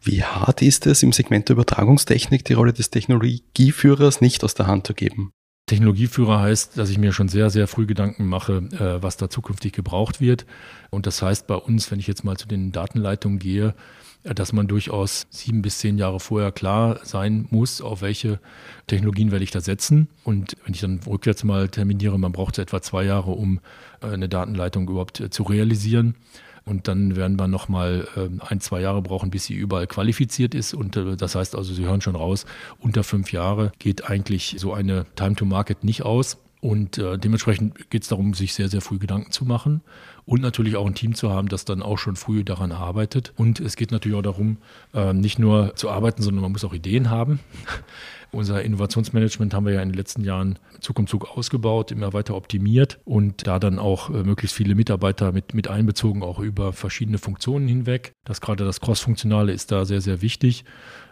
Wie 0.06 0.23
hart 0.23 0.61
ist 0.61 0.87
es, 0.87 1.02
im 1.02 1.12
Segment 1.12 1.49
der 1.49 1.54
Übertragungstechnik 1.54 2.44
die 2.44 2.52
Rolle 2.52 2.75
des 2.75 2.90
Technologieführers 2.90 4.20
nicht 4.20 4.44
aus 4.44 4.52
der 4.52 4.66
Hand 4.66 4.87
zu 4.87 4.92
geben? 4.92 5.32
Technologieführer 5.66 6.40
heißt, 6.40 6.76
dass 6.76 6.90
ich 6.90 6.99
mir 6.99 7.12
schon 7.12 7.28
sehr, 7.28 7.49
sehr 7.49 7.66
früh 7.66 7.87
Gedanken 7.87 8.26
mache, 8.26 8.68
äh, 8.73 9.02
was 9.02 9.16
da 9.16 9.30
zukünftig 9.30 9.73
gebraucht 9.73 10.20
wird. 10.20 10.44
Und 10.90 11.06
das 11.06 11.23
heißt 11.23 11.46
bei 11.46 11.54
uns, 11.54 11.90
wenn 11.90 12.00
ich 12.00 12.06
jetzt 12.06 12.23
mal 12.23 12.37
zu 12.37 12.46
den 12.46 12.70
Datenleitungen 12.70 13.38
gehe, 13.38 13.75
äh, 14.25 14.34
dass 14.34 14.52
man 14.52 14.68
durchaus 14.68 15.26
sieben 15.30 15.62
bis 15.62 15.78
zehn 15.78 15.96
Jahre 15.96 16.20
vorher 16.20 16.52
klar 16.52 17.00
sein 17.02 17.46
muss, 17.50 17.80
auf 17.80 18.02
welche 18.02 18.40
Technologien 18.87 19.30
werde 19.30 19.44
ich 19.44 19.52
da 19.52 19.62
setzen. 19.62 20.08
Und 20.23 20.54
wenn 20.66 20.75
ich 20.75 20.80
dann 20.82 21.00
rückwärts 21.06 21.44
mal 21.44 21.70
terminiere, 21.70 22.18
man 22.18 22.32
braucht 22.32 22.58
etwa 22.58 22.82
zwei 22.82 23.04
Jahre, 23.04 23.30
um 23.30 23.61
äh, 24.02 24.08
eine 24.08 24.28
Datenleitung 24.28 24.87
überhaupt 24.87 25.23
zu 25.30 25.44
realisieren. 25.44 26.14
Und 26.64 26.88
dann 26.88 27.14
werden 27.14 27.38
wir 27.38 27.47
nochmal 27.47 28.09
äh, 28.16 28.28
ein, 28.47 28.61
zwei 28.61 28.80
Jahre 28.80 29.02
brauchen, 29.02 29.30
bis 29.30 29.44
sie 29.44 29.54
überall 29.54 29.87
qualifiziert 29.87 30.54
ist. 30.54 30.73
Und 30.73 30.97
äh, 30.97 31.16
das 31.16 31.35
heißt 31.35 31.54
also, 31.54 31.75
Sie 31.75 31.85
hören 31.85 32.00
schon 32.00 32.16
raus, 32.16 32.47
unter 32.78 33.04
fünf 33.04 33.33
Jahre 33.33 33.73
geht 33.78 34.09
eigentlich 34.09 34.56
so 34.59 34.73
eine 34.73 35.04
Time 35.14 35.35
to 35.35 35.44
Market 35.44 35.85
nicht 35.85 36.02
aus. 36.02 36.38
Und 36.61 36.97
äh, 36.97 37.18
dementsprechend 37.18 37.90
geht 37.90 38.04
es 38.04 38.09
darum, 38.09 38.33
sich 38.33 38.54
sehr, 38.54 38.71
sehr 38.71 38.80
früh 38.80 38.99
Gedanken 38.99 39.30
zu 39.30 39.44
machen 39.44 39.83
und 40.26 40.40
natürlich 40.40 40.76
auch 40.76 40.87
ein 40.87 40.95
Team 40.95 41.14
zu 41.14 41.31
haben, 41.31 41.49
das 41.49 41.64
dann 41.64 41.83
auch 41.83 41.99
schon 41.99 42.16
früh 42.16 42.45
daran 42.45 42.73
arbeitet. 42.73 43.33
Und 43.37 43.61
es 43.61 43.76
geht 43.76 43.93
natürlich 43.93 44.16
auch 44.16 44.23
darum, 44.23 44.59
ähm, 44.95 45.21
nicht 45.21 45.38
nur 45.38 45.75
zu 45.76 45.90
arbeiten, 45.90 46.23
sondern 46.23 46.43
man 46.43 46.52
muss 46.52 46.64
auch 46.64 46.75
Ideen 46.75 47.11
haben. 47.11 47.40
Unser 48.31 48.62
Innovationsmanagement 48.62 49.54
haben 49.54 49.66
wir 49.66 49.75
ja 49.75 49.83
in 49.83 49.90
den 49.90 49.97
letzten 49.97 50.25
Jahren 50.25 50.59
Zug 50.81 50.99
um 50.99 51.07
Zug 51.07 51.37
ausgebaut, 51.37 51.93
immer 51.93 52.12
weiter 52.12 52.35
optimiert 52.35 52.99
und 53.04 53.47
da 53.47 53.61
dann 53.61 53.78
auch 53.78 54.11
äh, 54.11 54.25
möglichst 54.25 54.57
viele 54.57 54.75
Mitarbeiter 54.75 55.31
mit, 55.31 55.54
mit 55.54 55.69
einbezogen, 55.69 56.23
auch 56.23 56.40
über 56.40 56.73
verschiedene 56.73 57.19
Funktionen 57.19 57.69
hinweg. 57.69 58.12
Das 58.25 58.40
gerade 58.40 58.64
das 58.64 58.81
Cross-Funktionale 58.81 59.52
ist 59.52 59.71
da 59.71 59.85
sehr, 59.85 60.00
sehr 60.00 60.21
wichtig. 60.21 60.64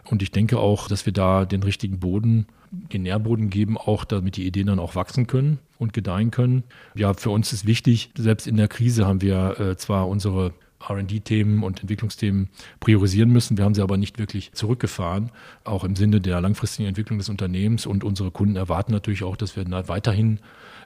Und 0.09 0.21
ich 0.21 0.31
denke 0.31 0.59
auch, 0.59 0.89
dass 0.89 1.05
wir 1.05 1.13
da 1.13 1.45
den 1.45 1.63
richtigen 1.63 1.99
Boden, 1.99 2.47
den 2.71 3.03
Nährboden 3.03 3.49
geben, 3.49 3.77
auch 3.77 4.03
damit 4.03 4.35
die 4.35 4.45
Ideen 4.45 4.67
dann 4.67 4.79
auch 4.79 4.95
wachsen 4.95 5.27
können 5.27 5.59
und 5.83 5.93
gedeihen 5.93 6.31
können. 6.31 6.63
Ja, 6.95 7.13
für 7.13 7.29
uns 7.29 7.53
ist 7.53 7.67
wichtig, 7.67 8.11
selbst 8.17 8.47
in 8.47 8.57
der 8.57 8.67
Krise 8.67 9.05
haben 9.05 9.21
wir 9.21 9.59
äh, 9.59 9.77
zwar 9.77 10.07
unsere 10.07 10.53
RD-Themen 10.89 11.63
und 11.63 11.81
Entwicklungsthemen 11.81 12.49
priorisieren 12.79 13.29
müssen. 13.29 13.57
Wir 13.57 13.65
haben 13.65 13.75
sie 13.75 13.81
aber 13.81 13.97
nicht 13.97 14.19
wirklich 14.19 14.51
zurückgefahren, 14.53 15.31
auch 15.63 15.83
im 15.83 15.95
Sinne 15.95 16.19
der 16.21 16.41
langfristigen 16.41 16.87
Entwicklung 16.87 17.19
des 17.19 17.29
Unternehmens. 17.29 17.85
Und 17.85 18.03
unsere 18.03 18.31
Kunden 18.31 18.55
erwarten 18.55 18.91
natürlich 18.91 19.23
auch, 19.23 19.37
dass 19.37 19.55
wir 19.55 19.65
weiterhin 19.87 20.39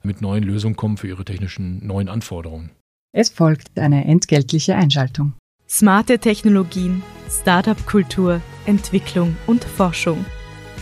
mit 0.04 0.22
neuen 0.22 0.44
Lösungen 0.44 0.76
kommen 0.76 0.98
für 0.98 1.08
ihre 1.08 1.26
technischen 1.26 1.86
neuen 1.86 2.10
Anforderungen. 2.10 2.72
Es 3.14 3.30
folgt 3.30 3.80
eine 3.80 4.06
entgeltliche 4.06 4.76
Einschaltung. 4.76 5.34
Smarte 5.68 6.20
Technologien, 6.20 7.02
Startup-Kultur, 7.30 8.42
Entwicklung 8.66 9.36
und 9.48 9.64
Forschung. 9.64 10.26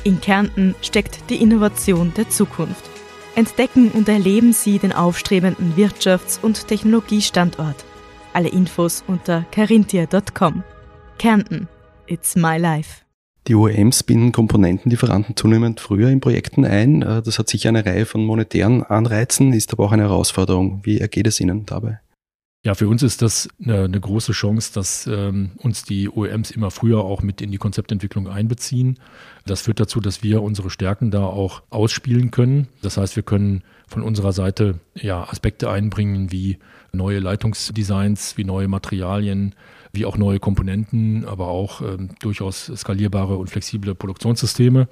In 0.04 0.22
Kärnten 0.22 0.76
steckt 0.82 1.30
die 1.30 1.42
Innovation 1.42 2.14
der 2.16 2.30
Zukunft. 2.30 2.95
Entdecken 3.36 3.92
und 3.92 4.10
erleben 4.10 4.54
Sie 4.54 4.80
den 4.80 4.94
aufstrebenden 4.94 5.74
Wirtschafts- 5.76 6.40
und 6.42 6.68
Technologiestandort 6.68 7.86
alle 8.36 8.50
Infos 8.50 9.04
unter 9.08 9.46
carinthia.com. 9.52 10.64
Kärnten. 11.18 11.68
It's 12.06 12.36
my 12.36 12.58
life. 12.58 13.02
Die 13.48 13.56
OEMs 13.56 14.04
binden 14.04 14.32
Komponentenlieferanten 14.32 15.36
zunehmend 15.36 15.80
früher 15.80 16.10
in 16.10 16.20
Projekten 16.20 16.66
ein. 16.66 17.02
Äh, 17.02 17.22
das 17.22 17.40
hat 17.40 17.48
sicher 17.48 17.70
eine 17.70 17.86
Reihe 17.86 18.06
von 18.06 18.26
monetären 18.26 18.84
Anreizen, 18.84 19.54
ist 19.54 19.72
aber 19.72 19.86
auch 19.86 19.92
eine 19.92 20.04
Herausforderung. 20.04 20.82
Wie 20.84 21.00
ergeht 21.00 21.28
es 21.28 21.40
Ihnen 21.40 21.66
dabei? 21.66 22.00
Ja, 22.66 22.74
für 22.74 22.88
uns 22.88 23.04
ist 23.04 23.22
das 23.22 23.48
eine, 23.64 23.84
eine 23.84 24.00
große 24.00 24.32
Chance, 24.32 24.74
dass 24.74 25.06
ähm, 25.06 25.52
uns 25.58 25.84
die 25.84 26.10
OEMs 26.10 26.50
immer 26.50 26.72
früher 26.72 27.02
auch 27.04 27.22
mit 27.22 27.40
in 27.40 27.52
die 27.52 27.60
Konzeptentwicklung 27.60 28.28
einbeziehen. 28.28 28.98
Das 29.46 29.62
führt 29.62 29.80
dazu, 29.80 30.00
dass 30.00 30.24
wir 30.24 30.42
unsere 30.42 30.72
Stärken 30.72 31.12
da 31.12 31.26
auch 31.26 31.62
ausspielen 31.70 32.32
können. 32.32 32.68
Das 32.82 32.98
heißt, 32.98 33.16
wir 33.18 33.22
können 33.22 33.62
von 33.88 34.02
unserer 34.02 34.34
Seite 34.34 34.80
ja 34.96 35.26
Aspekte 35.26 35.70
einbringen 35.70 36.32
wie 36.32 36.58
neue 36.92 37.20
Leitungsdesigns, 37.20 38.36
wie 38.36 38.46
neue 38.46 38.68
Materialien, 38.68 39.54
wie 39.96 40.06
auch 40.06 40.18
neue 40.18 40.40
Komponenten, 40.40 41.26
aber 41.26 41.48
auch 41.48 41.82
ähm, 41.82 42.10
durchaus 42.20 42.72
skalierbare 42.76 43.38
und 43.38 43.50
flexible 43.50 43.96
Produktionssysteme. 43.96 44.88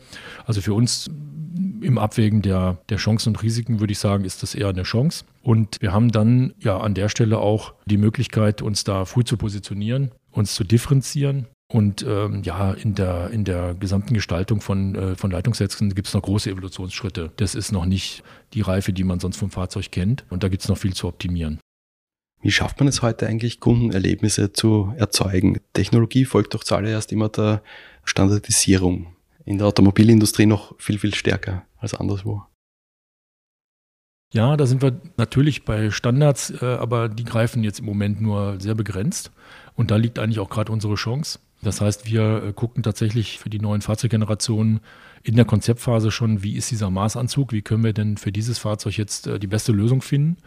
Also 0.46 0.62
für 0.62 0.74
uns 0.74 1.10
im 1.82 1.98
Abwägen 1.98 2.42
der, 2.42 2.78
der 2.90 2.98
Chancen 2.98 3.30
und 3.30 3.44
Risiken 3.44 3.80
würde 3.80 3.92
ich 3.92 4.00
sagen, 4.00 4.26
ist 4.26 4.42
das 4.42 4.56
eher 4.56 4.70
eine 4.70 4.84
Chance. 4.84 5.26
Und 5.42 5.82
wir 5.82 5.92
haben 5.92 6.12
dann 6.12 6.54
ja 6.60 6.78
an 6.78 6.94
der 6.94 7.10
Stelle 7.10 7.40
auch 7.40 7.74
die 7.86 7.98
Möglichkeit, 7.98 8.62
uns 8.62 8.84
da 8.84 9.06
früh 9.06 9.24
zu 9.24 9.38
positionieren, 9.38 10.12
uns 10.32 10.56
zu 10.56 10.64
differenzieren. 10.64 11.48
Und 11.72 12.06
ähm, 12.08 12.44
ja, 12.44 12.72
in 12.72 12.94
der, 12.94 13.32
in 13.32 13.46
der 13.46 13.74
gesamten 13.74 14.14
Gestaltung 14.14 14.62
von, 14.62 14.96
äh, 14.96 15.16
von 15.16 15.32
Leitungssätzen 15.32 15.94
gibt 15.96 16.08
es 16.08 16.14
noch 16.14 16.22
große 16.22 16.50
Evolutionsschritte. 16.52 17.32
Das 17.38 17.56
ist 17.56 17.72
noch 17.72 17.86
nicht 17.86 18.24
die 18.54 18.62
Reife, 18.62 18.94
die 18.94 19.04
man 19.04 19.20
sonst 19.20 19.38
vom 19.38 19.50
Fahrzeug 19.50 19.90
kennt. 19.92 20.24
Und 20.30 20.44
da 20.44 20.50
gibt 20.50 20.62
es 20.62 20.70
noch 20.70 20.78
viel 20.78 20.94
zu 20.94 21.08
optimieren. 21.08 21.60
Wie 22.44 22.52
schafft 22.52 22.80
man 22.80 22.90
es 22.90 23.02
heute 23.02 23.26
eigentlich, 23.26 23.62
Kundenerlebnisse 23.62 24.52
zu 24.52 24.94
erzeugen? 24.98 25.62
Technologie 25.72 26.26
folgt 26.26 26.54
doch 26.54 26.66
zuallererst 26.66 27.14
immer 27.14 27.30
der 27.30 27.64
Standardisierung. 28.04 29.16
In 29.46 29.60
der 29.60 29.68
Automobilindustrie 29.68 30.46
noch 30.46 30.78
viel, 30.78 31.00
viel 31.00 31.16
stärker 31.16 31.66
als 31.78 31.94
anderswo. 31.94 32.44
Ja, 34.34 34.58
da 34.58 34.66
sind 34.66 34.82
wir 34.82 35.00
natürlich 35.16 35.64
bei 35.64 35.90
Standards, 35.90 36.52
äh, 36.62 36.66
aber 36.66 37.08
die 37.08 37.24
greifen 37.24 37.64
jetzt 37.64 37.80
im 37.80 37.86
Moment 37.86 38.22
nur 38.22 38.60
sehr 38.60 38.76
begrenzt. 38.76 39.32
Und 39.76 39.90
da 39.90 39.96
liegt 39.96 40.20
eigentlich 40.20 40.40
auch 40.40 40.50
gerade 40.50 40.72
unsere 40.72 40.96
Chance. 40.96 41.40
Das 41.64 41.82
heißt, 41.82 42.06
wir 42.06 42.44
äh, 42.44 42.54
gucken 42.54 42.84
tatsächlich 42.84 43.40
für 43.40 43.50
die 43.50 43.60
neuen 43.60 43.82
Fahrzeuggenerationen 43.82 44.82
in 45.26 45.38
der 45.38 45.46
Konzeptphase 45.46 46.12
schon, 46.12 46.44
wie 46.44 46.58
ist 46.58 46.70
dieser 46.70 46.90
Maßanzug, 46.90 47.54
wie 47.54 47.62
können 47.62 47.84
wir 47.84 47.94
denn 47.94 48.18
für 48.18 48.34
dieses 48.34 48.60
Fahrzeug 48.60 48.98
jetzt 48.98 49.26
äh, 49.26 49.40
die 49.40 49.48
beste 49.48 49.72
Lösung 49.72 50.02
finden. 50.02 50.38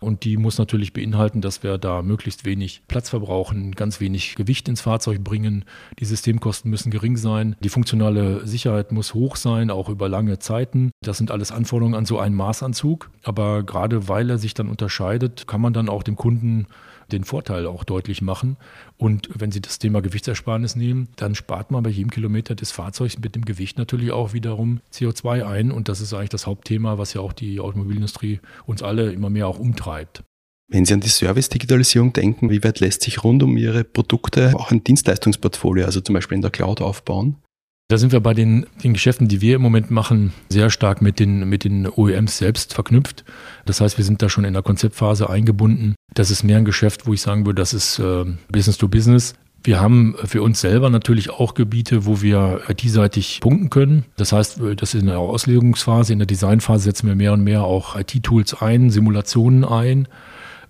Und 0.00 0.24
die 0.24 0.36
muss 0.36 0.58
natürlich 0.58 0.92
beinhalten, 0.92 1.40
dass 1.40 1.62
wir 1.62 1.78
da 1.78 2.02
möglichst 2.02 2.44
wenig 2.44 2.82
Platz 2.88 3.10
verbrauchen, 3.10 3.72
ganz 3.72 4.00
wenig 4.00 4.34
Gewicht 4.34 4.68
ins 4.68 4.80
Fahrzeug 4.80 5.22
bringen. 5.22 5.64
Die 6.00 6.04
Systemkosten 6.04 6.68
müssen 6.70 6.90
gering 6.90 7.16
sein. 7.16 7.54
Die 7.60 7.68
funktionale 7.68 8.46
Sicherheit 8.46 8.90
muss 8.90 9.14
hoch 9.14 9.36
sein, 9.36 9.70
auch 9.70 9.88
über 9.88 10.08
lange 10.08 10.40
Zeiten. 10.40 10.90
Das 11.00 11.16
sind 11.16 11.30
alles 11.30 11.52
Anforderungen 11.52 11.94
an 11.94 12.04
so 12.04 12.18
einen 12.18 12.34
Maßanzug. 12.34 13.10
Aber 13.22 13.62
gerade 13.62 14.08
weil 14.08 14.28
er 14.28 14.38
sich 14.38 14.52
dann 14.52 14.68
unterscheidet, 14.68 15.46
kann 15.46 15.60
man 15.60 15.72
dann 15.72 15.88
auch 15.88 16.02
dem 16.02 16.16
Kunden 16.16 16.66
den 17.14 17.24
Vorteil 17.24 17.66
auch 17.66 17.84
deutlich 17.84 18.22
machen. 18.22 18.56
Und 18.98 19.28
wenn 19.34 19.50
Sie 19.50 19.60
das 19.60 19.78
Thema 19.78 20.02
Gewichtsersparnis 20.02 20.76
nehmen, 20.76 21.08
dann 21.16 21.34
spart 21.34 21.70
man 21.70 21.82
bei 21.82 21.90
jedem 21.90 22.10
Kilometer 22.10 22.54
des 22.54 22.70
Fahrzeugs 22.70 23.18
mit 23.18 23.34
dem 23.34 23.44
Gewicht 23.44 23.78
natürlich 23.78 24.10
auch 24.10 24.32
wiederum 24.32 24.80
CO2 24.92 25.46
ein. 25.46 25.70
Und 25.70 25.88
das 25.88 26.00
ist 26.00 26.12
eigentlich 26.12 26.30
das 26.30 26.46
Hauptthema, 26.46 26.98
was 26.98 27.14
ja 27.14 27.20
auch 27.20 27.32
die 27.32 27.60
Automobilindustrie 27.60 28.40
uns 28.66 28.82
alle 28.82 29.12
immer 29.12 29.30
mehr 29.30 29.48
auch 29.48 29.58
umtreibt. 29.58 30.22
Wenn 30.68 30.84
Sie 30.84 30.94
an 30.94 31.00
die 31.00 31.08
Service-Digitalisierung 31.08 32.12
denken, 32.12 32.50
wie 32.50 32.64
weit 32.64 32.80
lässt 32.80 33.02
sich 33.02 33.22
rund 33.22 33.42
um 33.42 33.56
Ihre 33.56 33.84
Produkte 33.84 34.54
auch 34.56 34.70
ein 34.70 34.82
Dienstleistungsportfolio, 34.82 35.84
also 35.84 36.00
zum 36.00 36.14
Beispiel 36.14 36.36
in 36.36 36.42
der 36.42 36.50
Cloud 36.50 36.80
aufbauen? 36.80 37.36
Da 37.94 37.98
sind 37.98 38.10
wir 38.10 38.18
bei 38.18 38.34
den, 38.34 38.66
den, 38.82 38.92
Geschäften, 38.92 39.28
die 39.28 39.40
wir 39.40 39.54
im 39.54 39.62
Moment 39.62 39.92
machen, 39.92 40.32
sehr 40.48 40.68
stark 40.68 41.00
mit 41.00 41.20
den, 41.20 41.48
mit 41.48 41.62
den 41.62 41.86
OEMs 41.86 42.38
selbst 42.38 42.74
verknüpft. 42.74 43.24
Das 43.66 43.80
heißt, 43.80 43.98
wir 43.98 44.04
sind 44.04 44.20
da 44.20 44.28
schon 44.28 44.44
in 44.44 44.52
der 44.52 44.64
Konzeptphase 44.64 45.30
eingebunden. 45.30 45.94
Das 46.12 46.32
ist 46.32 46.42
mehr 46.42 46.56
ein 46.56 46.64
Geschäft, 46.64 47.06
wo 47.06 47.12
ich 47.12 47.20
sagen 47.20 47.46
würde, 47.46 47.62
das 47.62 47.72
ist 47.72 48.00
äh, 48.00 48.24
Business 48.50 48.78
to 48.78 48.88
Business. 48.88 49.34
Wir 49.62 49.80
haben 49.80 50.16
für 50.24 50.42
uns 50.42 50.60
selber 50.60 50.90
natürlich 50.90 51.30
auch 51.30 51.54
Gebiete, 51.54 52.04
wo 52.04 52.20
wir 52.20 52.62
IT-seitig 52.66 53.38
punkten 53.40 53.70
können. 53.70 54.06
Das 54.16 54.32
heißt, 54.32 54.58
das 54.74 54.94
ist 54.94 55.00
in 55.00 55.06
der 55.06 55.20
Auslegungsphase, 55.20 56.12
in 56.12 56.18
der 56.18 56.26
Designphase 56.26 56.82
setzen 56.82 57.06
wir 57.06 57.14
mehr 57.14 57.32
und 57.32 57.44
mehr 57.44 57.62
auch 57.62 57.94
IT-Tools 57.94 58.60
ein, 58.60 58.90
Simulationen 58.90 59.64
ein. 59.64 60.08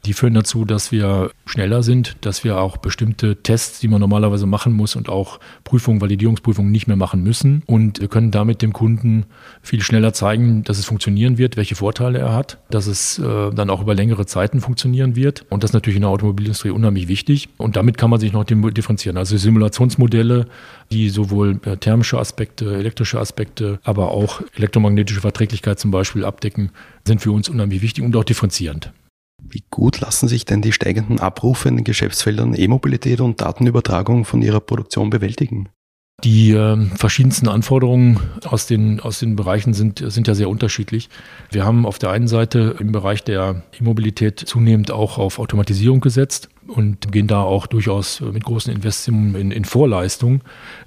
Die 0.06 0.12
führen 0.12 0.34
dazu, 0.34 0.64
dass 0.64 0.92
wir 0.92 1.30
schneller 1.46 1.82
sind, 1.82 2.16
dass 2.20 2.44
wir 2.44 2.58
auch 2.58 2.76
bestimmte 2.76 3.36
Tests, 3.42 3.80
die 3.80 3.88
man 3.88 4.00
normalerweise 4.00 4.46
machen 4.46 4.72
muss 4.72 4.96
und 4.96 5.08
auch 5.08 5.40
Prüfungen, 5.64 6.00
Validierungsprüfungen 6.00 6.70
nicht 6.70 6.86
mehr 6.86 6.96
machen 6.96 7.22
müssen. 7.22 7.62
Und 7.66 8.00
wir 8.00 8.08
können 8.08 8.30
damit 8.30 8.60
dem 8.60 8.72
Kunden 8.72 9.24
viel 9.62 9.82
schneller 9.82 10.12
zeigen, 10.12 10.62
dass 10.64 10.78
es 10.78 10.84
funktionieren 10.84 11.38
wird, 11.38 11.56
welche 11.56 11.74
Vorteile 11.74 12.18
er 12.18 12.34
hat, 12.34 12.58
dass 12.70 12.86
es 12.86 13.18
äh, 13.18 13.50
dann 13.52 13.70
auch 13.70 13.80
über 13.80 13.94
längere 13.94 14.26
Zeiten 14.26 14.60
funktionieren 14.60 15.16
wird. 15.16 15.46
Und 15.48 15.62
das 15.62 15.70
ist 15.70 15.74
natürlich 15.74 15.96
in 15.96 16.02
der 16.02 16.10
Automobilindustrie 16.10 16.70
unheimlich 16.70 17.08
wichtig. 17.08 17.48
Und 17.56 17.76
damit 17.76 17.96
kann 17.96 18.10
man 18.10 18.20
sich 18.20 18.32
noch 18.32 18.44
differenzieren. 18.44 19.16
Also 19.16 19.36
Simulationsmodelle, 19.36 20.46
die 20.92 21.08
sowohl 21.08 21.60
äh, 21.64 21.76
thermische 21.78 22.18
Aspekte, 22.18 22.74
elektrische 22.76 23.18
Aspekte, 23.18 23.78
aber 23.84 24.10
auch 24.10 24.42
elektromagnetische 24.54 25.22
Verträglichkeit 25.22 25.78
zum 25.78 25.90
Beispiel 25.90 26.24
abdecken, 26.24 26.70
sind 27.06 27.20
für 27.20 27.32
uns 27.32 27.48
unheimlich 27.48 27.80
wichtig 27.80 28.04
und 28.04 28.14
auch 28.16 28.24
differenzierend. 28.24 28.92
Wie 29.42 29.64
gut 29.70 30.00
lassen 30.00 30.28
sich 30.28 30.44
denn 30.44 30.62
die 30.62 30.72
steigenden 30.72 31.20
Abrufe 31.20 31.68
in 31.68 31.76
den 31.76 31.84
Geschäftsfeldern 31.84 32.54
E-Mobilität 32.54 33.20
und 33.20 33.40
Datenübertragung 33.40 34.24
von 34.24 34.42
Ihrer 34.42 34.60
Produktion 34.60 35.10
bewältigen? 35.10 35.68
Die 36.22 36.52
äh, 36.52 36.86
verschiedensten 36.96 37.48
Anforderungen 37.48 38.20
aus 38.44 38.66
den, 38.66 39.00
aus 39.00 39.18
den 39.18 39.36
Bereichen 39.36 39.74
sind, 39.74 40.02
sind 40.06 40.28
ja 40.28 40.34
sehr 40.34 40.48
unterschiedlich. 40.48 41.10
Wir 41.50 41.64
haben 41.64 41.84
auf 41.84 41.98
der 41.98 42.10
einen 42.10 42.28
Seite 42.28 42.76
im 42.78 42.92
Bereich 42.92 43.24
der 43.24 43.64
E-Mobilität 43.78 44.38
zunehmend 44.38 44.90
auch 44.90 45.18
auf 45.18 45.38
Automatisierung 45.38 46.00
gesetzt 46.00 46.48
und 46.66 47.12
gehen 47.12 47.26
da 47.26 47.42
auch 47.42 47.66
durchaus 47.66 48.20
mit 48.20 48.44
großen 48.44 48.72
Investitionen 48.72 49.34
in, 49.34 49.50
in 49.50 49.64
Vorleistung. 49.64 50.42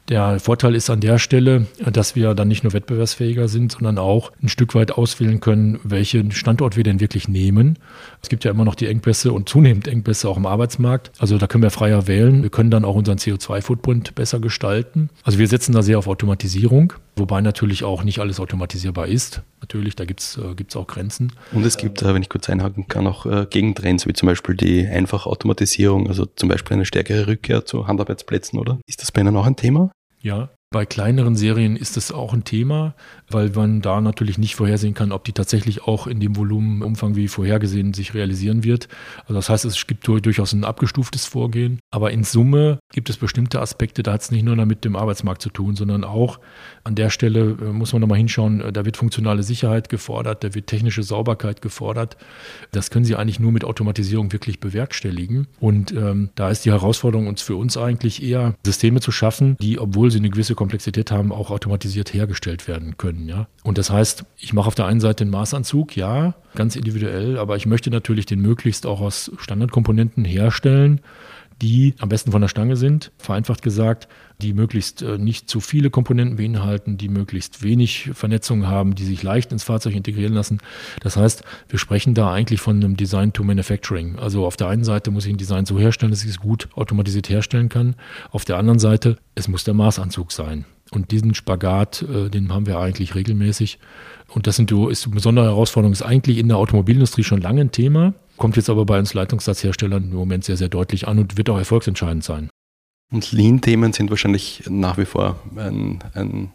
Der 0.09 0.39
Vorteil 0.39 0.73
ist 0.73 0.89
an 0.89 1.01
der 1.01 1.19
Stelle, 1.19 1.67
dass 1.85 2.15
wir 2.15 2.33
dann 2.33 2.47
nicht 2.47 2.63
nur 2.63 2.71
wettbewerbsfähiger 2.71 3.49
sind, 3.49 3.73
sondern 3.73 3.97
auch 3.97 4.31
ein 4.41 4.47
Stück 4.47 4.73
weit 4.73 4.91
auswählen 4.91 5.41
können, 5.41 5.79
welchen 5.83 6.31
Standort 6.31 6.77
wir 6.77 6.83
denn 6.83 7.01
wirklich 7.01 7.27
nehmen. 7.27 7.77
Es 8.21 8.29
gibt 8.29 8.45
ja 8.45 8.51
immer 8.51 8.63
noch 8.63 8.75
die 8.75 8.87
Engpässe 8.87 9.33
und 9.33 9.49
zunehmend 9.49 9.87
Engpässe 9.87 10.29
auch 10.29 10.37
im 10.37 10.45
Arbeitsmarkt. 10.45 11.11
Also 11.19 11.37
da 11.37 11.47
können 11.47 11.63
wir 11.63 11.71
freier 11.71 12.07
wählen. 12.07 12.41
Wir 12.41 12.49
können 12.49 12.71
dann 12.71 12.85
auch 12.85 12.95
unseren 12.95 13.17
CO2-Footprint 13.17 14.15
besser 14.15 14.39
gestalten. 14.39 15.09
Also 15.23 15.39
wir 15.39 15.47
setzen 15.47 15.73
da 15.73 15.81
sehr 15.81 15.99
auf 15.99 16.07
Automatisierung, 16.07 16.93
wobei 17.17 17.41
natürlich 17.41 17.83
auch 17.83 18.03
nicht 18.03 18.19
alles 18.19 18.39
automatisierbar 18.39 19.07
ist. 19.07 19.41
Natürlich, 19.59 19.95
da 19.95 20.05
gibt 20.05 20.21
es 20.21 20.37
äh, 20.37 20.77
auch 20.77 20.87
Grenzen. 20.87 21.33
Und 21.51 21.65
es 21.65 21.77
gibt, 21.77 22.01
äh, 22.01 22.13
wenn 22.13 22.21
ich 22.21 22.29
kurz 22.29 22.49
einhaken 22.49 22.87
kann, 22.87 23.07
auch 23.07 23.25
äh, 23.25 23.45
Gegentrends, 23.49 24.07
wie 24.07 24.13
zum 24.13 24.27
Beispiel 24.27 24.55
die 24.55 24.87
einfache 24.87 25.29
Automatisierung, 25.29 25.66
also 26.07 26.25
zum 26.25 26.49
Beispiel 26.49 26.75
eine 26.75 26.85
stärkere 26.85 27.27
Rückkehr 27.27 27.65
zu 27.65 27.87
Handarbeitsplätzen, 27.87 28.59
oder? 28.59 28.79
Ist 28.87 29.01
das 29.01 29.11
bei 29.11 29.21
Ihnen 29.21 29.35
auch 29.35 29.45
ein 29.45 29.55
Thema? 29.55 29.91
Ja, 30.19 30.49
Bei 30.69 30.85
kleineren 30.85 31.37
Serien 31.37 31.77
ist 31.77 31.95
es 31.95 32.11
auch 32.11 32.33
ein 32.33 32.43
Thema, 32.43 32.93
weil 33.29 33.49
man 33.51 33.81
da 33.81 34.01
natürlich 34.01 34.37
nicht 34.37 34.55
vorhersehen 34.55 34.93
kann, 34.93 35.13
ob 35.13 35.23
die 35.23 35.31
tatsächlich 35.31 35.83
auch 35.83 36.07
in 36.07 36.19
dem 36.19 36.35
Volumenumfang 36.35 37.15
wie 37.15 37.29
vorhergesehen 37.29 37.93
sich 37.93 38.13
realisieren 38.13 38.65
wird. 38.65 38.89
Also 39.21 39.35
das 39.35 39.49
heißt, 39.49 39.63
es 39.63 39.87
gibt 39.87 40.05
durchaus 40.05 40.51
ein 40.51 40.65
abgestuftes 40.65 41.25
Vorgehen. 41.25 41.79
Aber 41.89 42.11
in 42.11 42.25
Summe 42.25 42.79
gibt 42.91 43.09
es 43.09 43.15
bestimmte 43.15 43.61
Aspekte, 43.61 44.03
da 44.03 44.11
hat 44.11 44.23
es 44.23 44.31
nicht 44.31 44.43
nur 44.43 44.57
mit 44.65 44.83
dem 44.83 44.97
Arbeitsmarkt 44.97 45.41
zu 45.41 45.49
tun, 45.49 45.77
sondern 45.77 46.03
auch 46.03 46.41
an 46.83 46.95
der 46.95 47.11
Stelle 47.11 47.57
äh, 47.61 47.71
muss 47.71 47.93
man 47.93 48.01
nochmal 48.01 48.17
hinschauen, 48.17 48.59
äh, 48.59 48.73
da 48.73 48.83
wird 48.83 48.97
funktionale 48.97 49.43
Sicherheit 49.43 49.87
gefordert, 49.87 50.43
da 50.43 50.53
wird 50.53 50.67
technische 50.67 51.01
Sauberkeit 51.01 51.61
gefordert. 51.61 52.17
Das 52.73 52.89
können 52.89 53.05
Sie 53.05 53.15
eigentlich 53.15 53.39
nur 53.39 53.53
mit 53.53 53.63
Automatisierung 53.63 54.33
wirklich 54.33 54.59
bewerkstelligen. 54.59 55.47
Und 55.61 55.93
ähm, 55.93 56.29
da 56.35 56.49
ist 56.49 56.65
die 56.65 56.71
Herausforderung 56.71 57.27
uns 57.27 57.41
für 57.41 57.55
uns 57.55 57.77
eigentlich 57.77 58.21
eher 58.21 58.55
Systeme 58.65 58.99
zu 58.99 59.11
schaffen, 59.13 59.55
die, 59.61 59.79
obwohl 59.79 60.11
sie 60.11 60.17
eine 60.17 60.29
gewisse 60.29 60.56
Komplexität 60.57 61.09
haben, 61.11 61.31
auch 61.31 61.49
automatisiert 61.49 62.13
hergestellt 62.13 62.67
werden 62.67 62.97
können. 62.97 63.29
Ja? 63.29 63.47
Und 63.63 63.77
das 63.77 63.89
heißt, 63.89 64.25
ich 64.37 64.51
mache 64.51 64.67
auf 64.67 64.75
der 64.75 64.87
einen 64.87 64.99
Seite 64.99 65.23
den 65.23 65.31
Maßanzug, 65.31 65.95
ja, 65.95 66.33
ganz 66.55 66.75
individuell, 66.75 67.37
aber 67.37 67.55
ich 67.55 67.65
möchte 67.65 67.89
natürlich 67.89 68.25
den 68.25 68.41
möglichst 68.41 68.85
auch 68.85 68.99
aus 68.99 69.31
Standardkomponenten 69.37 70.25
herstellen 70.25 70.99
die 71.61 71.95
am 71.99 72.09
besten 72.09 72.31
von 72.31 72.41
der 72.41 72.49
Stange 72.49 72.75
sind, 72.75 73.11
vereinfacht 73.17 73.61
gesagt, 73.61 74.07
die 74.41 74.53
möglichst 74.53 75.01
äh, 75.01 75.17
nicht 75.17 75.49
zu 75.49 75.59
viele 75.59 75.89
Komponenten 75.89 76.37
beinhalten, 76.37 76.97
die 76.97 77.09
möglichst 77.09 77.63
wenig 77.63 78.11
Vernetzung 78.13 78.67
haben, 78.67 78.93
die 78.93 79.05
sich 79.05 79.23
leicht 79.23 79.51
ins 79.51 79.63
Fahrzeug 79.63 79.95
integrieren 79.95 80.33
lassen. 80.33 80.59
Das 81.01 81.17
heißt, 81.17 81.43
wir 81.69 81.79
sprechen 81.79 82.13
da 82.13 82.31
eigentlich 82.31 82.61
von 82.61 82.75
einem 82.75 82.95
Design 82.95 83.33
to 83.33 83.43
Manufacturing. 83.43 84.19
Also 84.19 84.45
auf 84.45 84.57
der 84.57 84.67
einen 84.67 84.83
Seite 84.83 85.09
muss 85.09 85.25
ich 85.25 85.33
ein 85.33 85.37
Design 85.37 85.65
so 85.65 85.79
herstellen, 85.79 86.11
dass 86.11 86.23
ich 86.23 86.29
es 86.29 86.39
gut 86.39 86.69
automatisiert 86.75 87.29
herstellen 87.29 87.69
kann. 87.69 87.95
Auf 88.31 88.45
der 88.45 88.57
anderen 88.57 88.79
Seite, 88.79 89.17
es 89.33 89.47
muss 89.47 89.63
der 89.63 89.73
Maßanzug 89.73 90.31
sein. 90.31 90.65
Und 90.91 91.11
diesen 91.11 91.33
Spagat, 91.33 92.03
äh, 92.03 92.29
den 92.29 92.53
haben 92.53 92.67
wir 92.67 92.79
eigentlich 92.79 93.15
regelmäßig. 93.15 93.79
Und 94.29 94.45
das 94.45 94.55
sind, 94.57 94.71
ist 94.71 95.05
eine 95.05 95.15
besondere 95.15 95.45
Herausforderung, 95.45 95.93
ist 95.93 96.03
eigentlich 96.03 96.37
in 96.37 96.47
der 96.47 96.57
Automobilindustrie 96.57 97.23
schon 97.23 97.41
lange 97.41 97.61
ein 97.61 97.71
Thema. 97.71 98.13
Kommt 98.37 98.55
jetzt 98.55 98.69
aber 98.69 98.85
bei 98.85 98.99
uns 98.99 99.13
Leitungssatzherstellern 99.13 100.03
im 100.03 100.13
Moment 100.13 100.45
sehr, 100.45 100.57
sehr 100.57 100.69
deutlich 100.69 101.07
an 101.07 101.19
und 101.19 101.37
wird 101.37 101.49
auch 101.49 101.57
erfolgsentscheidend 101.57 102.23
sein. 102.23 102.49
Und 103.11 103.31
Lean-Themen 103.31 103.93
sind 103.93 104.09
wahrscheinlich 104.09 104.63
nach 104.69 104.97
wie 104.97 105.05
vor 105.05 105.39
ein, 105.55 106.03
ein 106.13 106.51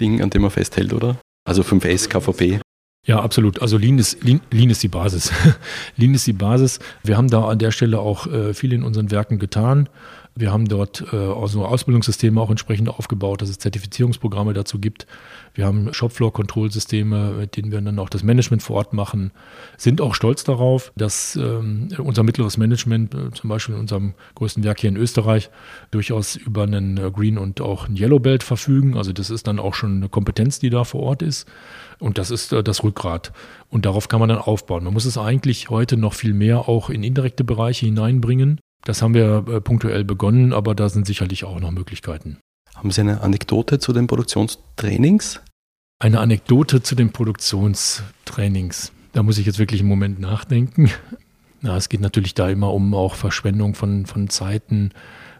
Ding, 0.00 0.22
an 0.22 0.30
dem 0.30 0.42
man 0.42 0.50
festhält, 0.50 0.92
oder? 0.92 1.18
Also 1.46 1.62
5S, 1.62 2.08
KVP. 2.08 2.60
Ja, 3.06 3.20
absolut. 3.20 3.60
Also 3.60 3.76
Lean 3.76 3.98
ist, 3.98 4.24
Lean, 4.24 4.40
Lean 4.50 4.70
ist 4.70 4.82
die 4.82 4.88
Basis. 4.88 5.30
Lean 5.96 6.14
ist 6.14 6.26
die 6.26 6.32
Basis. 6.32 6.78
Wir 7.02 7.18
haben 7.18 7.28
da 7.28 7.44
an 7.44 7.58
der 7.58 7.70
Stelle 7.70 7.98
auch 7.98 8.26
äh, 8.26 8.54
viel 8.54 8.72
in 8.72 8.82
unseren 8.82 9.10
Werken 9.10 9.38
getan. 9.38 9.90
Wir 10.36 10.50
haben 10.50 10.66
dort 10.66 11.04
äh, 11.12 11.16
also 11.16 11.64
Ausbildungssysteme 11.64 12.40
auch 12.40 12.50
entsprechend 12.50 12.88
aufgebaut, 12.88 13.40
dass 13.40 13.50
es 13.50 13.58
Zertifizierungsprogramme 13.58 14.52
dazu 14.52 14.80
gibt. 14.80 15.06
Wir 15.54 15.64
haben 15.64 15.94
Shopfloor-Kontrollsysteme, 15.94 17.34
mit 17.38 17.56
denen 17.56 17.70
wir 17.70 17.80
dann 17.80 18.00
auch 18.00 18.08
das 18.08 18.24
Management 18.24 18.60
vor 18.60 18.76
Ort 18.76 18.92
machen. 18.92 19.30
Sind 19.76 20.00
auch 20.00 20.16
stolz 20.16 20.42
darauf, 20.42 20.92
dass 20.96 21.36
ähm, 21.36 21.88
unser 21.98 22.24
mittleres 22.24 22.56
Management, 22.56 23.14
äh, 23.14 23.30
zum 23.30 23.48
Beispiel 23.48 23.76
in 23.76 23.80
unserem 23.82 24.14
größten 24.34 24.64
Werk 24.64 24.80
hier 24.80 24.88
in 24.88 24.96
Österreich, 24.96 25.50
durchaus 25.92 26.34
über 26.34 26.64
einen 26.64 26.98
äh, 26.98 27.12
Green 27.12 27.38
und 27.38 27.60
auch 27.60 27.86
einen 27.86 27.96
Yellow 27.96 28.18
Belt 28.18 28.42
verfügen. 28.42 28.96
Also 28.96 29.12
das 29.12 29.30
ist 29.30 29.46
dann 29.46 29.60
auch 29.60 29.74
schon 29.74 29.98
eine 29.98 30.08
Kompetenz, 30.08 30.58
die 30.58 30.70
da 30.70 30.82
vor 30.82 31.02
Ort 31.04 31.22
ist. 31.22 31.46
Und 32.00 32.18
das 32.18 32.32
ist 32.32 32.52
äh, 32.52 32.64
das 32.64 32.82
Rückgrat. 32.82 33.32
Und 33.68 33.86
darauf 33.86 34.08
kann 34.08 34.18
man 34.18 34.30
dann 34.30 34.38
aufbauen. 34.38 34.82
Man 34.82 34.94
muss 34.94 35.04
es 35.04 35.16
eigentlich 35.16 35.70
heute 35.70 35.96
noch 35.96 36.14
viel 36.14 36.34
mehr 36.34 36.68
auch 36.68 36.90
in 36.90 37.04
indirekte 37.04 37.44
Bereiche 37.44 37.86
hineinbringen. 37.86 38.58
Das 38.84 39.02
haben 39.02 39.14
wir 39.14 39.44
äh, 39.48 39.60
punktuell 39.60 40.04
begonnen, 40.04 40.52
aber 40.52 40.74
da 40.74 40.88
sind 40.88 41.06
sicherlich 41.06 41.44
auch 41.44 41.58
noch 41.58 41.70
Möglichkeiten. 41.70 42.38
Haben 42.74 42.90
Sie 42.90 43.00
eine 43.00 43.20
Anekdote 43.22 43.78
zu 43.78 43.92
den 43.92 44.06
Produktionstrainings? 44.06 45.40
Eine 46.00 46.20
Anekdote 46.20 46.82
zu 46.82 46.94
den 46.94 47.12
Produktionstrainings. 47.12 48.92
Da 49.12 49.22
muss 49.22 49.38
ich 49.38 49.46
jetzt 49.46 49.58
wirklich 49.58 49.80
einen 49.80 49.88
Moment 49.88 50.20
nachdenken. 50.20 50.90
Na, 51.62 51.76
es 51.76 51.88
geht 51.88 52.00
natürlich 52.00 52.34
da 52.34 52.50
immer 52.50 52.74
um 52.74 52.94
auch 52.94 53.14
Verschwendung 53.14 53.74
von, 53.74 54.04
von 54.04 54.28
Zeiten. 54.28 54.90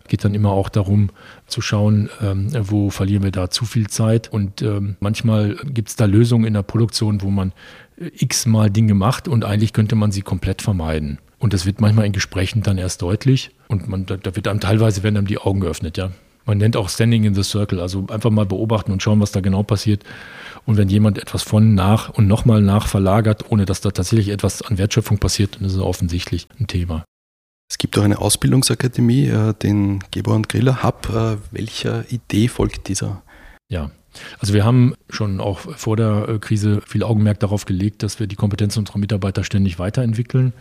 Es 0.05 0.09
geht 0.09 0.25
dann 0.25 0.35
immer 0.35 0.53
auch 0.53 0.69
darum 0.71 1.11
zu 1.47 1.61
schauen, 1.61 2.09
ähm, 2.23 2.49
wo 2.71 2.89
verlieren 2.89 3.25
wir 3.25 3.31
da 3.31 3.51
zu 3.51 3.67
viel 3.67 3.89
Zeit. 3.89 4.33
Und 4.33 4.63
ähm, 4.63 4.97
manchmal 5.01 5.57
gibt 5.65 5.91
es 5.91 5.97
da 5.97 6.07
Lösungen 6.07 6.47
in 6.47 6.55
der 6.55 6.63
Produktion, 6.63 7.21
wo 7.21 7.31
man 7.31 7.53
äh, 7.99 8.11
x-mal 8.15 8.71
Dinge 8.71 8.95
macht 8.95 9.29
und 9.29 9.45
eigentlich 9.45 9.73
könnte 9.75 9.97
man 9.97 10.13
sie 10.13 10.23
komplett 10.23 10.63
vermeiden. 10.63 11.19
Und 11.45 11.53
das 11.53 11.67
wird 11.67 11.79
manchmal 11.79 12.07
in 12.07 12.13
Gesprächen 12.13 12.63
dann 12.63 12.79
erst 12.79 13.03
deutlich 13.03 13.51
und 13.69 13.87
man, 13.87 14.07
da, 14.07 14.17
da 14.17 14.35
wird 14.35 14.49
einem 14.49 14.61
teilweise 14.61 15.03
werden 15.03 15.19
einem 15.19 15.27
die 15.27 15.37
Augen 15.37 15.61
geöffnet, 15.61 15.99
ja. 15.99 16.11
Man 16.47 16.57
nennt 16.57 16.75
auch 16.75 16.89
Standing 16.89 17.25
in 17.25 17.35
the 17.35 17.43
Circle, 17.43 17.81
also 17.81 18.07
einfach 18.09 18.31
mal 18.31 18.47
beobachten 18.47 18.93
und 18.93 19.03
schauen, 19.03 19.21
was 19.21 19.31
da 19.31 19.41
genau 19.41 19.63
passiert. 19.63 20.05
Und 20.65 20.79
wenn 20.79 20.89
jemand 20.89 21.19
etwas 21.19 21.43
von 21.43 21.75
nach 21.75 22.09
und 22.09 22.29
nochmal 22.29 22.63
nach 22.63 22.87
verlagert, 22.87 23.51
ohne 23.51 23.67
dass 23.67 23.83
da 23.83 23.91
tatsächlich 23.91 24.31
etwas 24.31 24.63
an 24.63 24.79
Wertschöpfung 24.79 25.19
passiert, 25.19 25.57
dann 25.57 25.67
ist 25.67 25.75
es 25.75 25.81
offensichtlich 25.81 26.49
ein 26.59 26.67
Thema. 26.67 27.05
Es 27.71 27.77
gibt 27.77 27.99
auch 27.99 28.05
eine 28.05 28.21
Ausbildungsakademie, 28.21 29.27
äh, 29.27 29.53
den 29.53 29.99
Geber 30.13 30.35
und 30.35 30.49
Griller 30.49 30.83
Hub. 30.83 31.11
Äh, 31.11 31.37
welcher 31.51 32.11
Idee 32.11 32.49
folgt 32.49 32.89
dieser? 32.89 33.23
Ja, 33.69 33.91
also 34.39 34.55
wir 34.55 34.65
haben 34.65 34.95
schon 35.11 35.41
auch 35.41 35.59
vor 35.59 35.99
der 35.99 36.27
äh, 36.27 36.39
Krise 36.39 36.81
viel 36.87 37.03
Augenmerk 37.03 37.39
darauf 37.41 37.67
gelegt, 37.67 38.03
dass 38.03 38.19
wir 38.19 38.29
die 38.29 38.37
Kompetenzen 38.37 38.79
unserer 38.79 38.99
Mitarbeiter 38.99 39.45
ständig 39.45 39.79
weiterentwickeln 39.79 40.55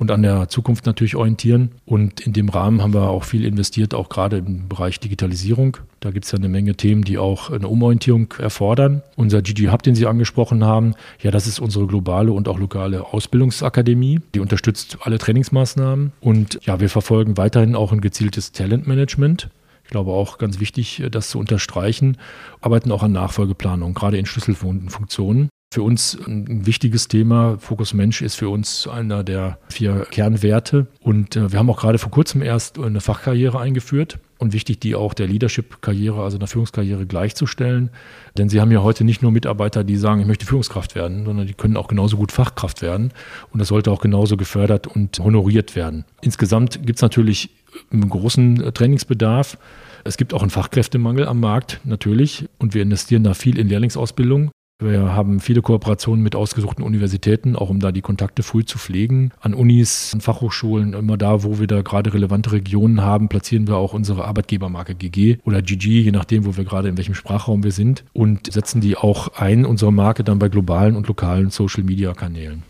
und 0.00 0.10
an 0.10 0.22
der 0.22 0.48
Zukunft 0.48 0.86
natürlich 0.86 1.14
orientieren. 1.14 1.72
Und 1.84 2.20
in 2.20 2.32
dem 2.32 2.48
Rahmen 2.48 2.82
haben 2.82 2.94
wir 2.94 3.10
auch 3.10 3.22
viel 3.22 3.44
investiert, 3.44 3.94
auch 3.94 4.08
gerade 4.08 4.38
im 4.38 4.66
Bereich 4.66 4.98
Digitalisierung. 4.98 5.76
Da 6.00 6.10
gibt 6.10 6.24
es 6.24 6.32
ja 6.32 6.38
eine 6.38 6.48
Menge 6.48 6.74
Themen, 6.74 7.04
die 7.04 7.18
auch 7.18 7.50
eine 7.50 7.68
Umorientierung 7.68 8.32
erfordern. 8.38 9.02
Unser 9.16 9.42
GG 9.42 9.68
Hub, 9.70 9.82
den 9.82 9.94
Sie 9.94 10.06
angesprochen 10.06 10.64
haben, 10.64 10.94
ja, 11.20 11.30
das 11.30 11.46
ist 11.46 11.60
unsere 11.60 11.86
globale 11.86 12.32
und 12.32 12.48
auch 12.48 12.58
lokale 12.58 13.12
Ausbildungsakademie. 13.12 14.20
Die 14.34 14.40
unterstützt 14.40 14.96
alle 15.02 15.18
Trainingsmaßnahmen. 15.18 16.12
Und 16.20 16.58
ja, 16.64 16.80
wir 16.80 16.88
verfolgen 16.88 17.36
weiterhin 17.36 17.76
auch 17.76 17.92
ein 17.92 18.00
gezieltes 18.00 18.52
Talentmanagement. 18.52 19.50
Ich 19.84 19.90
glaube 19.90 20.12
auch 20.12 20.38
ganz 20.38 20.60
wichtig, 20.60 21.02
das 21.10 21.28
zu 21.28 21.38
unterstreichen, 21.38 22.16
arbeiten 22.62 22.90
auch 22.90 23.02
an 23.02 23.12
Nachfolgeplanung, 23.12 23.92
gerade 23.92 24.16
in 24.16 24.24
Schlüsselfunktionen 24.24 25.50
für 25.72 25.84
uns 25.84 26.18
ein 26.26 26.66
wichtiges 26.66 27.06
Thema. 27.06 27.56
Fokus 27.60 27.94
Mensch 27.94 28.22
ist 28.22 28.34
für 28.34 28.48
uns 28.48 28.88
einer 28.88 29.22
der 29.22 29.58
vier 29.68 30.04
Kernwerte. 30.10 30.88
Und 31.00 31.36
äh, 31.36 31.52
wir 31.52 31.60
haben 31.60 31.70
auch 31.70 31.78
gerade 31.78 31.98
vor 31.98 32.10
kurzem 32.10 32.42
erst 32.42 32.76
eine 32.80 33.00
Fachkarriere 33.00 33.60
eingeführt. 33.60 34.18
Und 34.38 34.52
wichtig, 34.52 34.80
die 34.80 34.96
auch 34.96 35.14
der 35.14 35.28
Leadership-Karriere, 35.28 36.24
also 36.24 36.38
der 36.38 36.48
Führungskarriere 36.48 37.06
gleichzustellen. 37.06 37.90
Denn 38.36 38.48
Sie 38.48 38.60
haben 38.60 38.72
ja 38.72 38.82
heute 38.82 39.04
nicht 39.04 39.22
nur 39.22 39.30
Mitarbeiter, 39.30 39.84
die 39.84 39.96
sagen, 39.96 40.20
ich 40.20 40.26
möchte 40.26 40.46
Führungskraft 40.46 40.96
werden, 40.96 41.24
sondern 41.24 41.46
die 41.46 41.54
können 41.54 41.76
auch 41.76 41.86
genauso 41.86 42.16
gut 42.16 42.32
Fachkraft 42.32 42.82
werden. 42.82 43.12
Und 43.52 43.60
das 43.60 43.68
sollte 43.68 43.92
auch 43.92 44.00
genauso 44.00 44.36
gefördert 44.36 44.88
und 44.88 45.20
honoriert 45.20 45.76
werden. 45.76 46.04
Insgesamt 46.20 46.84
gibt 46.84 46.98
es 46.98 47.02
natürlich 47.02 47.50
einen 47.92 48.08
großen 48.08 48.74
Trainingsbedarf. 48.74 49.56
Es 50.02 50.16
gibt 50.16 50.34
auch 50.34 50.40
einen 50.40 50.50
Fachkräftemangel 50.50 51.28
am 51.28 51.38
Markt, 51.38 51.80
natürlich. 51.84 52.48
Und 52.58 52.74
wir 52.74 52.82
investieren 52.82 53.22
da 53.22 53.34
viel 53.34 53.56
in 53.56 53.68
Lehrlingsausbildung. 53.68 54.50
Wir 54.80 55.14
haben 55.14 55.40
viele 55.40 55.60
Kooperationen 55.60 56.22
mit 56.22 56.34
ausgesuchten 56.34 56.82
Universitäten, 56.82 57.54
auch 57.54 57.68
um 57.68 57.80
da 57.80 57.92
die 57.92 58.00
Kontakte 58.00 58.42
früh 58.42 58.64
zu 58.64 58.78
pflegen. 58.78 59.30
An 59.40 59.52
Unis, 59.52 60.12
an 60.14 60.22
Fachhochschulen, 60.22 60.94
immer 60.94 61.18
da, 61.18 61.42
wo 61.42 61.58
wir 61.58 61.66
da 61.66 61.82
gerade 61.82 62.14
relevante 62.14 62.52
Regionen 62.52 63.02
haben, 63.02 63.28
platzieren 63.28 63.68
wir 63.68 63.76
auch 63.76 63.92
unsere 63.92 64.24
Arbeitgebermarke 64.24 64.94
GG 64.94 65.38
oder 65.44 65.60
GG, 65.60 66.00
je 66.00 66.10
nachdem, 66.12 66.46
wo 66.46 66.56
wir 66.56 66.64
gerade 66.64 66.88
in 66.88 66.96
welchem 66.96 67.14
Sprachraum 67.14 67.62
wir 67.62 67.72
sind 67.72 68.04
und 68.14 68.50
setzen 68.50 68.80
die 68.80 68.96
auch 68.96 69.28
ein, 69.36 69.66
unsere 69.66 69.92
Marke 69.92 70.24
dann 70.24 70.38
bei 70.38 70.48
globalen 70.48 70.96
und 70.96 71.06
lokalen 71.08 71.50
Social-Media-Kanälen. 71.50 72.62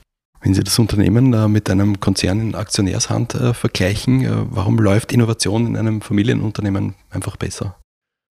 Wenn 0.43 0.55
Sie 0.55 0.65
das 0.65 0.79
Unternehmen 0.79 1.53
mit 1.53 1.69
einem 1.69 2.01
Konzern 2.01 2.41
in 2.41 2.55
Aktionärshand 2.55 3.35
äh, 3.35 3.53
vergleichen, 3.53 4.25
äh, 4.25 4.31
warum 4.51 4.79
läuft 4.79 5.13
Innovation 5.13 5.67
in 5.67 5.77
einem 5.77 6.01
Familienunternehmen 6.01 6.95
einfach 7.11 7.37
besser? 7.37 7.77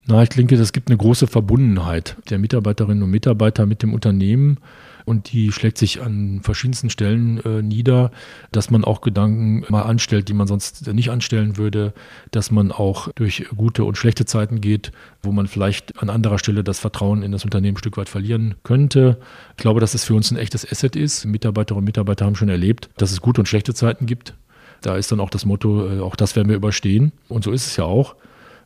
Na, 0.08 0.24
ich 0.24 0.30
denke, 0.30 0.56
es 0.56 0.74
gibt 0.74 0.90
eine 0.90 0.98
große 0.98 1.28
Verbundenheit 1.28 2.18
der 2.30 2.40
Mitarbeiterinnen 2.40 3.04
und 3.04 3.12
Mitarbeiter 3.12 3.66
mit 3.66 3.84
dem 3.84 3.94
Unternehmen 3.94 4.58
und 5.06 5.32
die 5.34 5.52
schlägt 5.52 5.78
sich 5.78 6.02
an 6.02 6.42
verschiedensten 6.44 6.90
Stellen 6.90 7.44
äh, 7.44 7.62
nieder, 7.62 8.12
dass 8.52 8.70
man 8.70 8.84
auch 8.84 9.02
Gedanken 9.02 9.66
mal 9.70 9.82
anstellt, 9.82 10.30
die 10.30 10.34
man 10.34 10.48
sonst 10.48 10.88
nicht 10.94 11.10
anstellen 11.10 11.58
würde, 11.58 11.94
dass 12.32 12.52
man 12.52 12.72
auch 12.72 13.12
durch 13.14 13.48
gute 13.56 13.84
und 13.84 13.98
schlechte 13.98 14.26
Zeiten 14.26 14.62
geht, 14.62 14.92
wo 15.24 15.32
man 15.32 15.48
vielleicht 15.48 16.02
an 16.02 16.10
anderer 16.10 16.40
Stelle 16.40 16.64
das 16.64 16.80
Vertrauen 16.80 17.24
in 17.24 17.32
das 17.32 17.44
Unternehmen 17.44 17.76
ein 17.76 17.80
Stück 17.80 17.98
weit 17.98 18.10
verlieren 18.10 18.56
könnte. 18.64 19.20
Ich 19.58 19.62
glaube, 19.62 19.80
dass 19.80 19.96
es 19.96 20.06
für 20.06 20.14
uns 20.14 20.32
ein 20.32 20.38
echtes 20.38 20.70
Asset 20.72 20.96
ist. 20.96 21.26
Mitarbeiterinnen 21.26 21.80
und 21.80 21.86
Mitarbeiter 21.86 22.26
haben 22.26 22.36
schon 22.36 22.50
erlebt, 22.50 22.90
dass 22.98 23.12
es 23.12 23.22
gute 23.22 23.42
und 23.42 23.48
schlechte 23.48 23.74
Zeiten 23.74 24.06
gibt. 24.06 24.36
Da 24.82 24.96
ist 24.96 25.12
dann 25.12 25.20
auch 25.20 25.30
das 25.30 25.46
Motto, 25.46 25.90
äh, 25.90 26.00
auch 26.02 26.16
das 26.16 26.36
werden 26.36 26.50
wir 26.50 26.56
überstehen. 26.56 27.12
Und 27.28 27.44
so 27.44 27.52
ist 27.52 27.66
es 27.66 27.76
ja 27.78 27.84
auch. 27.84 28.16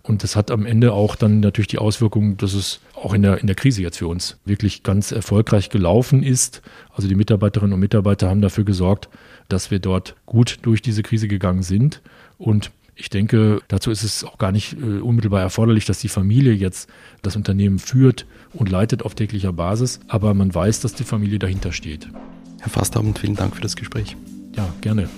Und 0.05 0.23
das 0.23 0.35
hat 0.35 0.51
am 0.51 0.65
Ende 0.65 0.91
auch 0.91 1.15
dann 1.15 1.39
natürlich 1.39 1.69
die 1.69 1.77
Auswirkung, 1.77 2.35
dass 2.35 2.53
es 2.53 2.81
auch 2.93 3.13
in 3.13 3.21
der, 3.21 3.39
in 3.39 3.47
der 3.47 3.55
Krise 3.55 3.81
jetzt 3.81 3.97
für 3.99 4.07
uns 4.07 4.37
wirklich 4.43 4.83
ganz 4.83 5.13
erfolgreich 5.13 5.69
gelaufen 5.69 6.23
ist. 6.23 6.61
Also 6.93 7.07
die 7.07 7.15
Mitarbeiterinnen 7.15 7.73
und 7.73 7.79
Mitarbeiter 7.79 8.29
haben 8.29 8.41
dafür 8.41 8.65
gesorgt, 8.65 9.07
dass 9.47 9.71
wir 9.71 9.79
dort 9.79 10.15
gut 10.25 10.59
durch 10.63 10.81
diese 10.81 11.03
Krise 11.03 11.29
gegangen 11.29 11.63
sind. 11.63 12.01
Und 12.37 12.71
Ich 12.95 13.09
denke, 13.09 13.61
dazu 13.67 13.91
ist 13.91 14.03
es 14.03 14.23
auch 14.23 14.37
gar 14.37 14.51
nicht 14.51 14.73
äh, 14.73 14.99
unmittelbar 14.99 15.41
erforderlich, 15.41 15.85
dass 15.85 15.99
die 15.99 16.09
Familie 16.09 16.53
jetzt 16.53 16.89
das 17.21 17.35
Unternehmen 17.35 17.79
führt 17.79 18.25
und 18.53 18.69
leitet 18.69 19.03
auf 19.03 19.15
täglicher 19.15 19.51
Basis, 19.53 19.99
aber 20.07 20.33
man 20.33 20.53
weiß, 20.53 20.81
dass 20.81 20.93
die 20.93 21.03
Familie 21.03 21.39
dahinter 21.39 21.71
steht. 21.71 22.07
Herr 22.59 22.69
Fastabend, 22.69 23.19
vielen 23.19 23.35
Dank 23.35 23.55
für 23.55 23.61
das 23.61 23.75
Gespräch. 23.75 24.15
Ja, 24.55 24.67
gerne. 24.81 25.09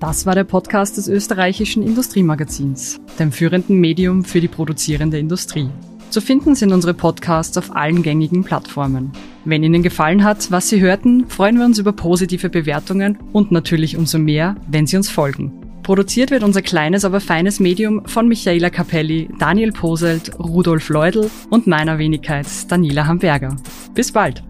Das 0.00 0.24
war 0.24 0.34
der 0.34 0.44
Podcast 0.44 0.96
des 0.96 1.08
österreichischen 1.08 1.82
Industriemagazins, 1.82 2.98
dem 3.18 3.32
führenden 3.32 3.76
Medium 3.76 4.24
für 4.24 4.40
die 4.40 4.48
produzierende 4.48 5.18
Industrie. 5.18 5.68
Zu 6.08 6.22
finden 6.22 6.54
sind 6.54 6.72
unsere 6.72 6.94
Podcasts 6.94 7.58
auf 7.58 7.76
allen 7.76 8.02
gängigen 8.02 8.42
Plattformen. 8.42 9.12
Wenn 9.44 9.62
Ihnen 9.62 9.82
gefallen 9.82 10.24
hat, 10.24 10.50
was 10.50 10.70
Sie 10.70 10.80
hörten, 10.80 11.28
freuen 11.28 11.58
wir 11.58 11.66
uns 11.66 11.78
über 11.78 11.92
positive 11.92 12.48
Bewertungen 12.48 13.18
und 13.32 13.52
natürlich 13.52 13.98
umso 13.98 14.18
mehr, 14.18 14.56
wenn 14.66 14.86
Sie 14.86 14.96
uns 14.96 15.10
folgen. 15.10 15.52
Produziert 15.82 16.30
wird 16.30 16.44
unser 16.44 16.62
kleines, 16.62 17.04
aber 17.04 17.20
feines 17.20 17.60
Medium 17.60 18.06
von 18.06 18.26
Michaela 18.26 18.70
Capelli, 18.70 19.28
Daniel 19.38 19.70
Poselt, 19.70 20.32
Rudolf 20.38 20.88
Leudl 20.88 21.30
und 21.50 21.66
meiner 21.66 21.98
Wenigkeit 21.98 22.46
Daniela 22.68 23.06
Hamburger. 23.06 23.54
Bis 23.94 24.12
bald! 24.12 24.42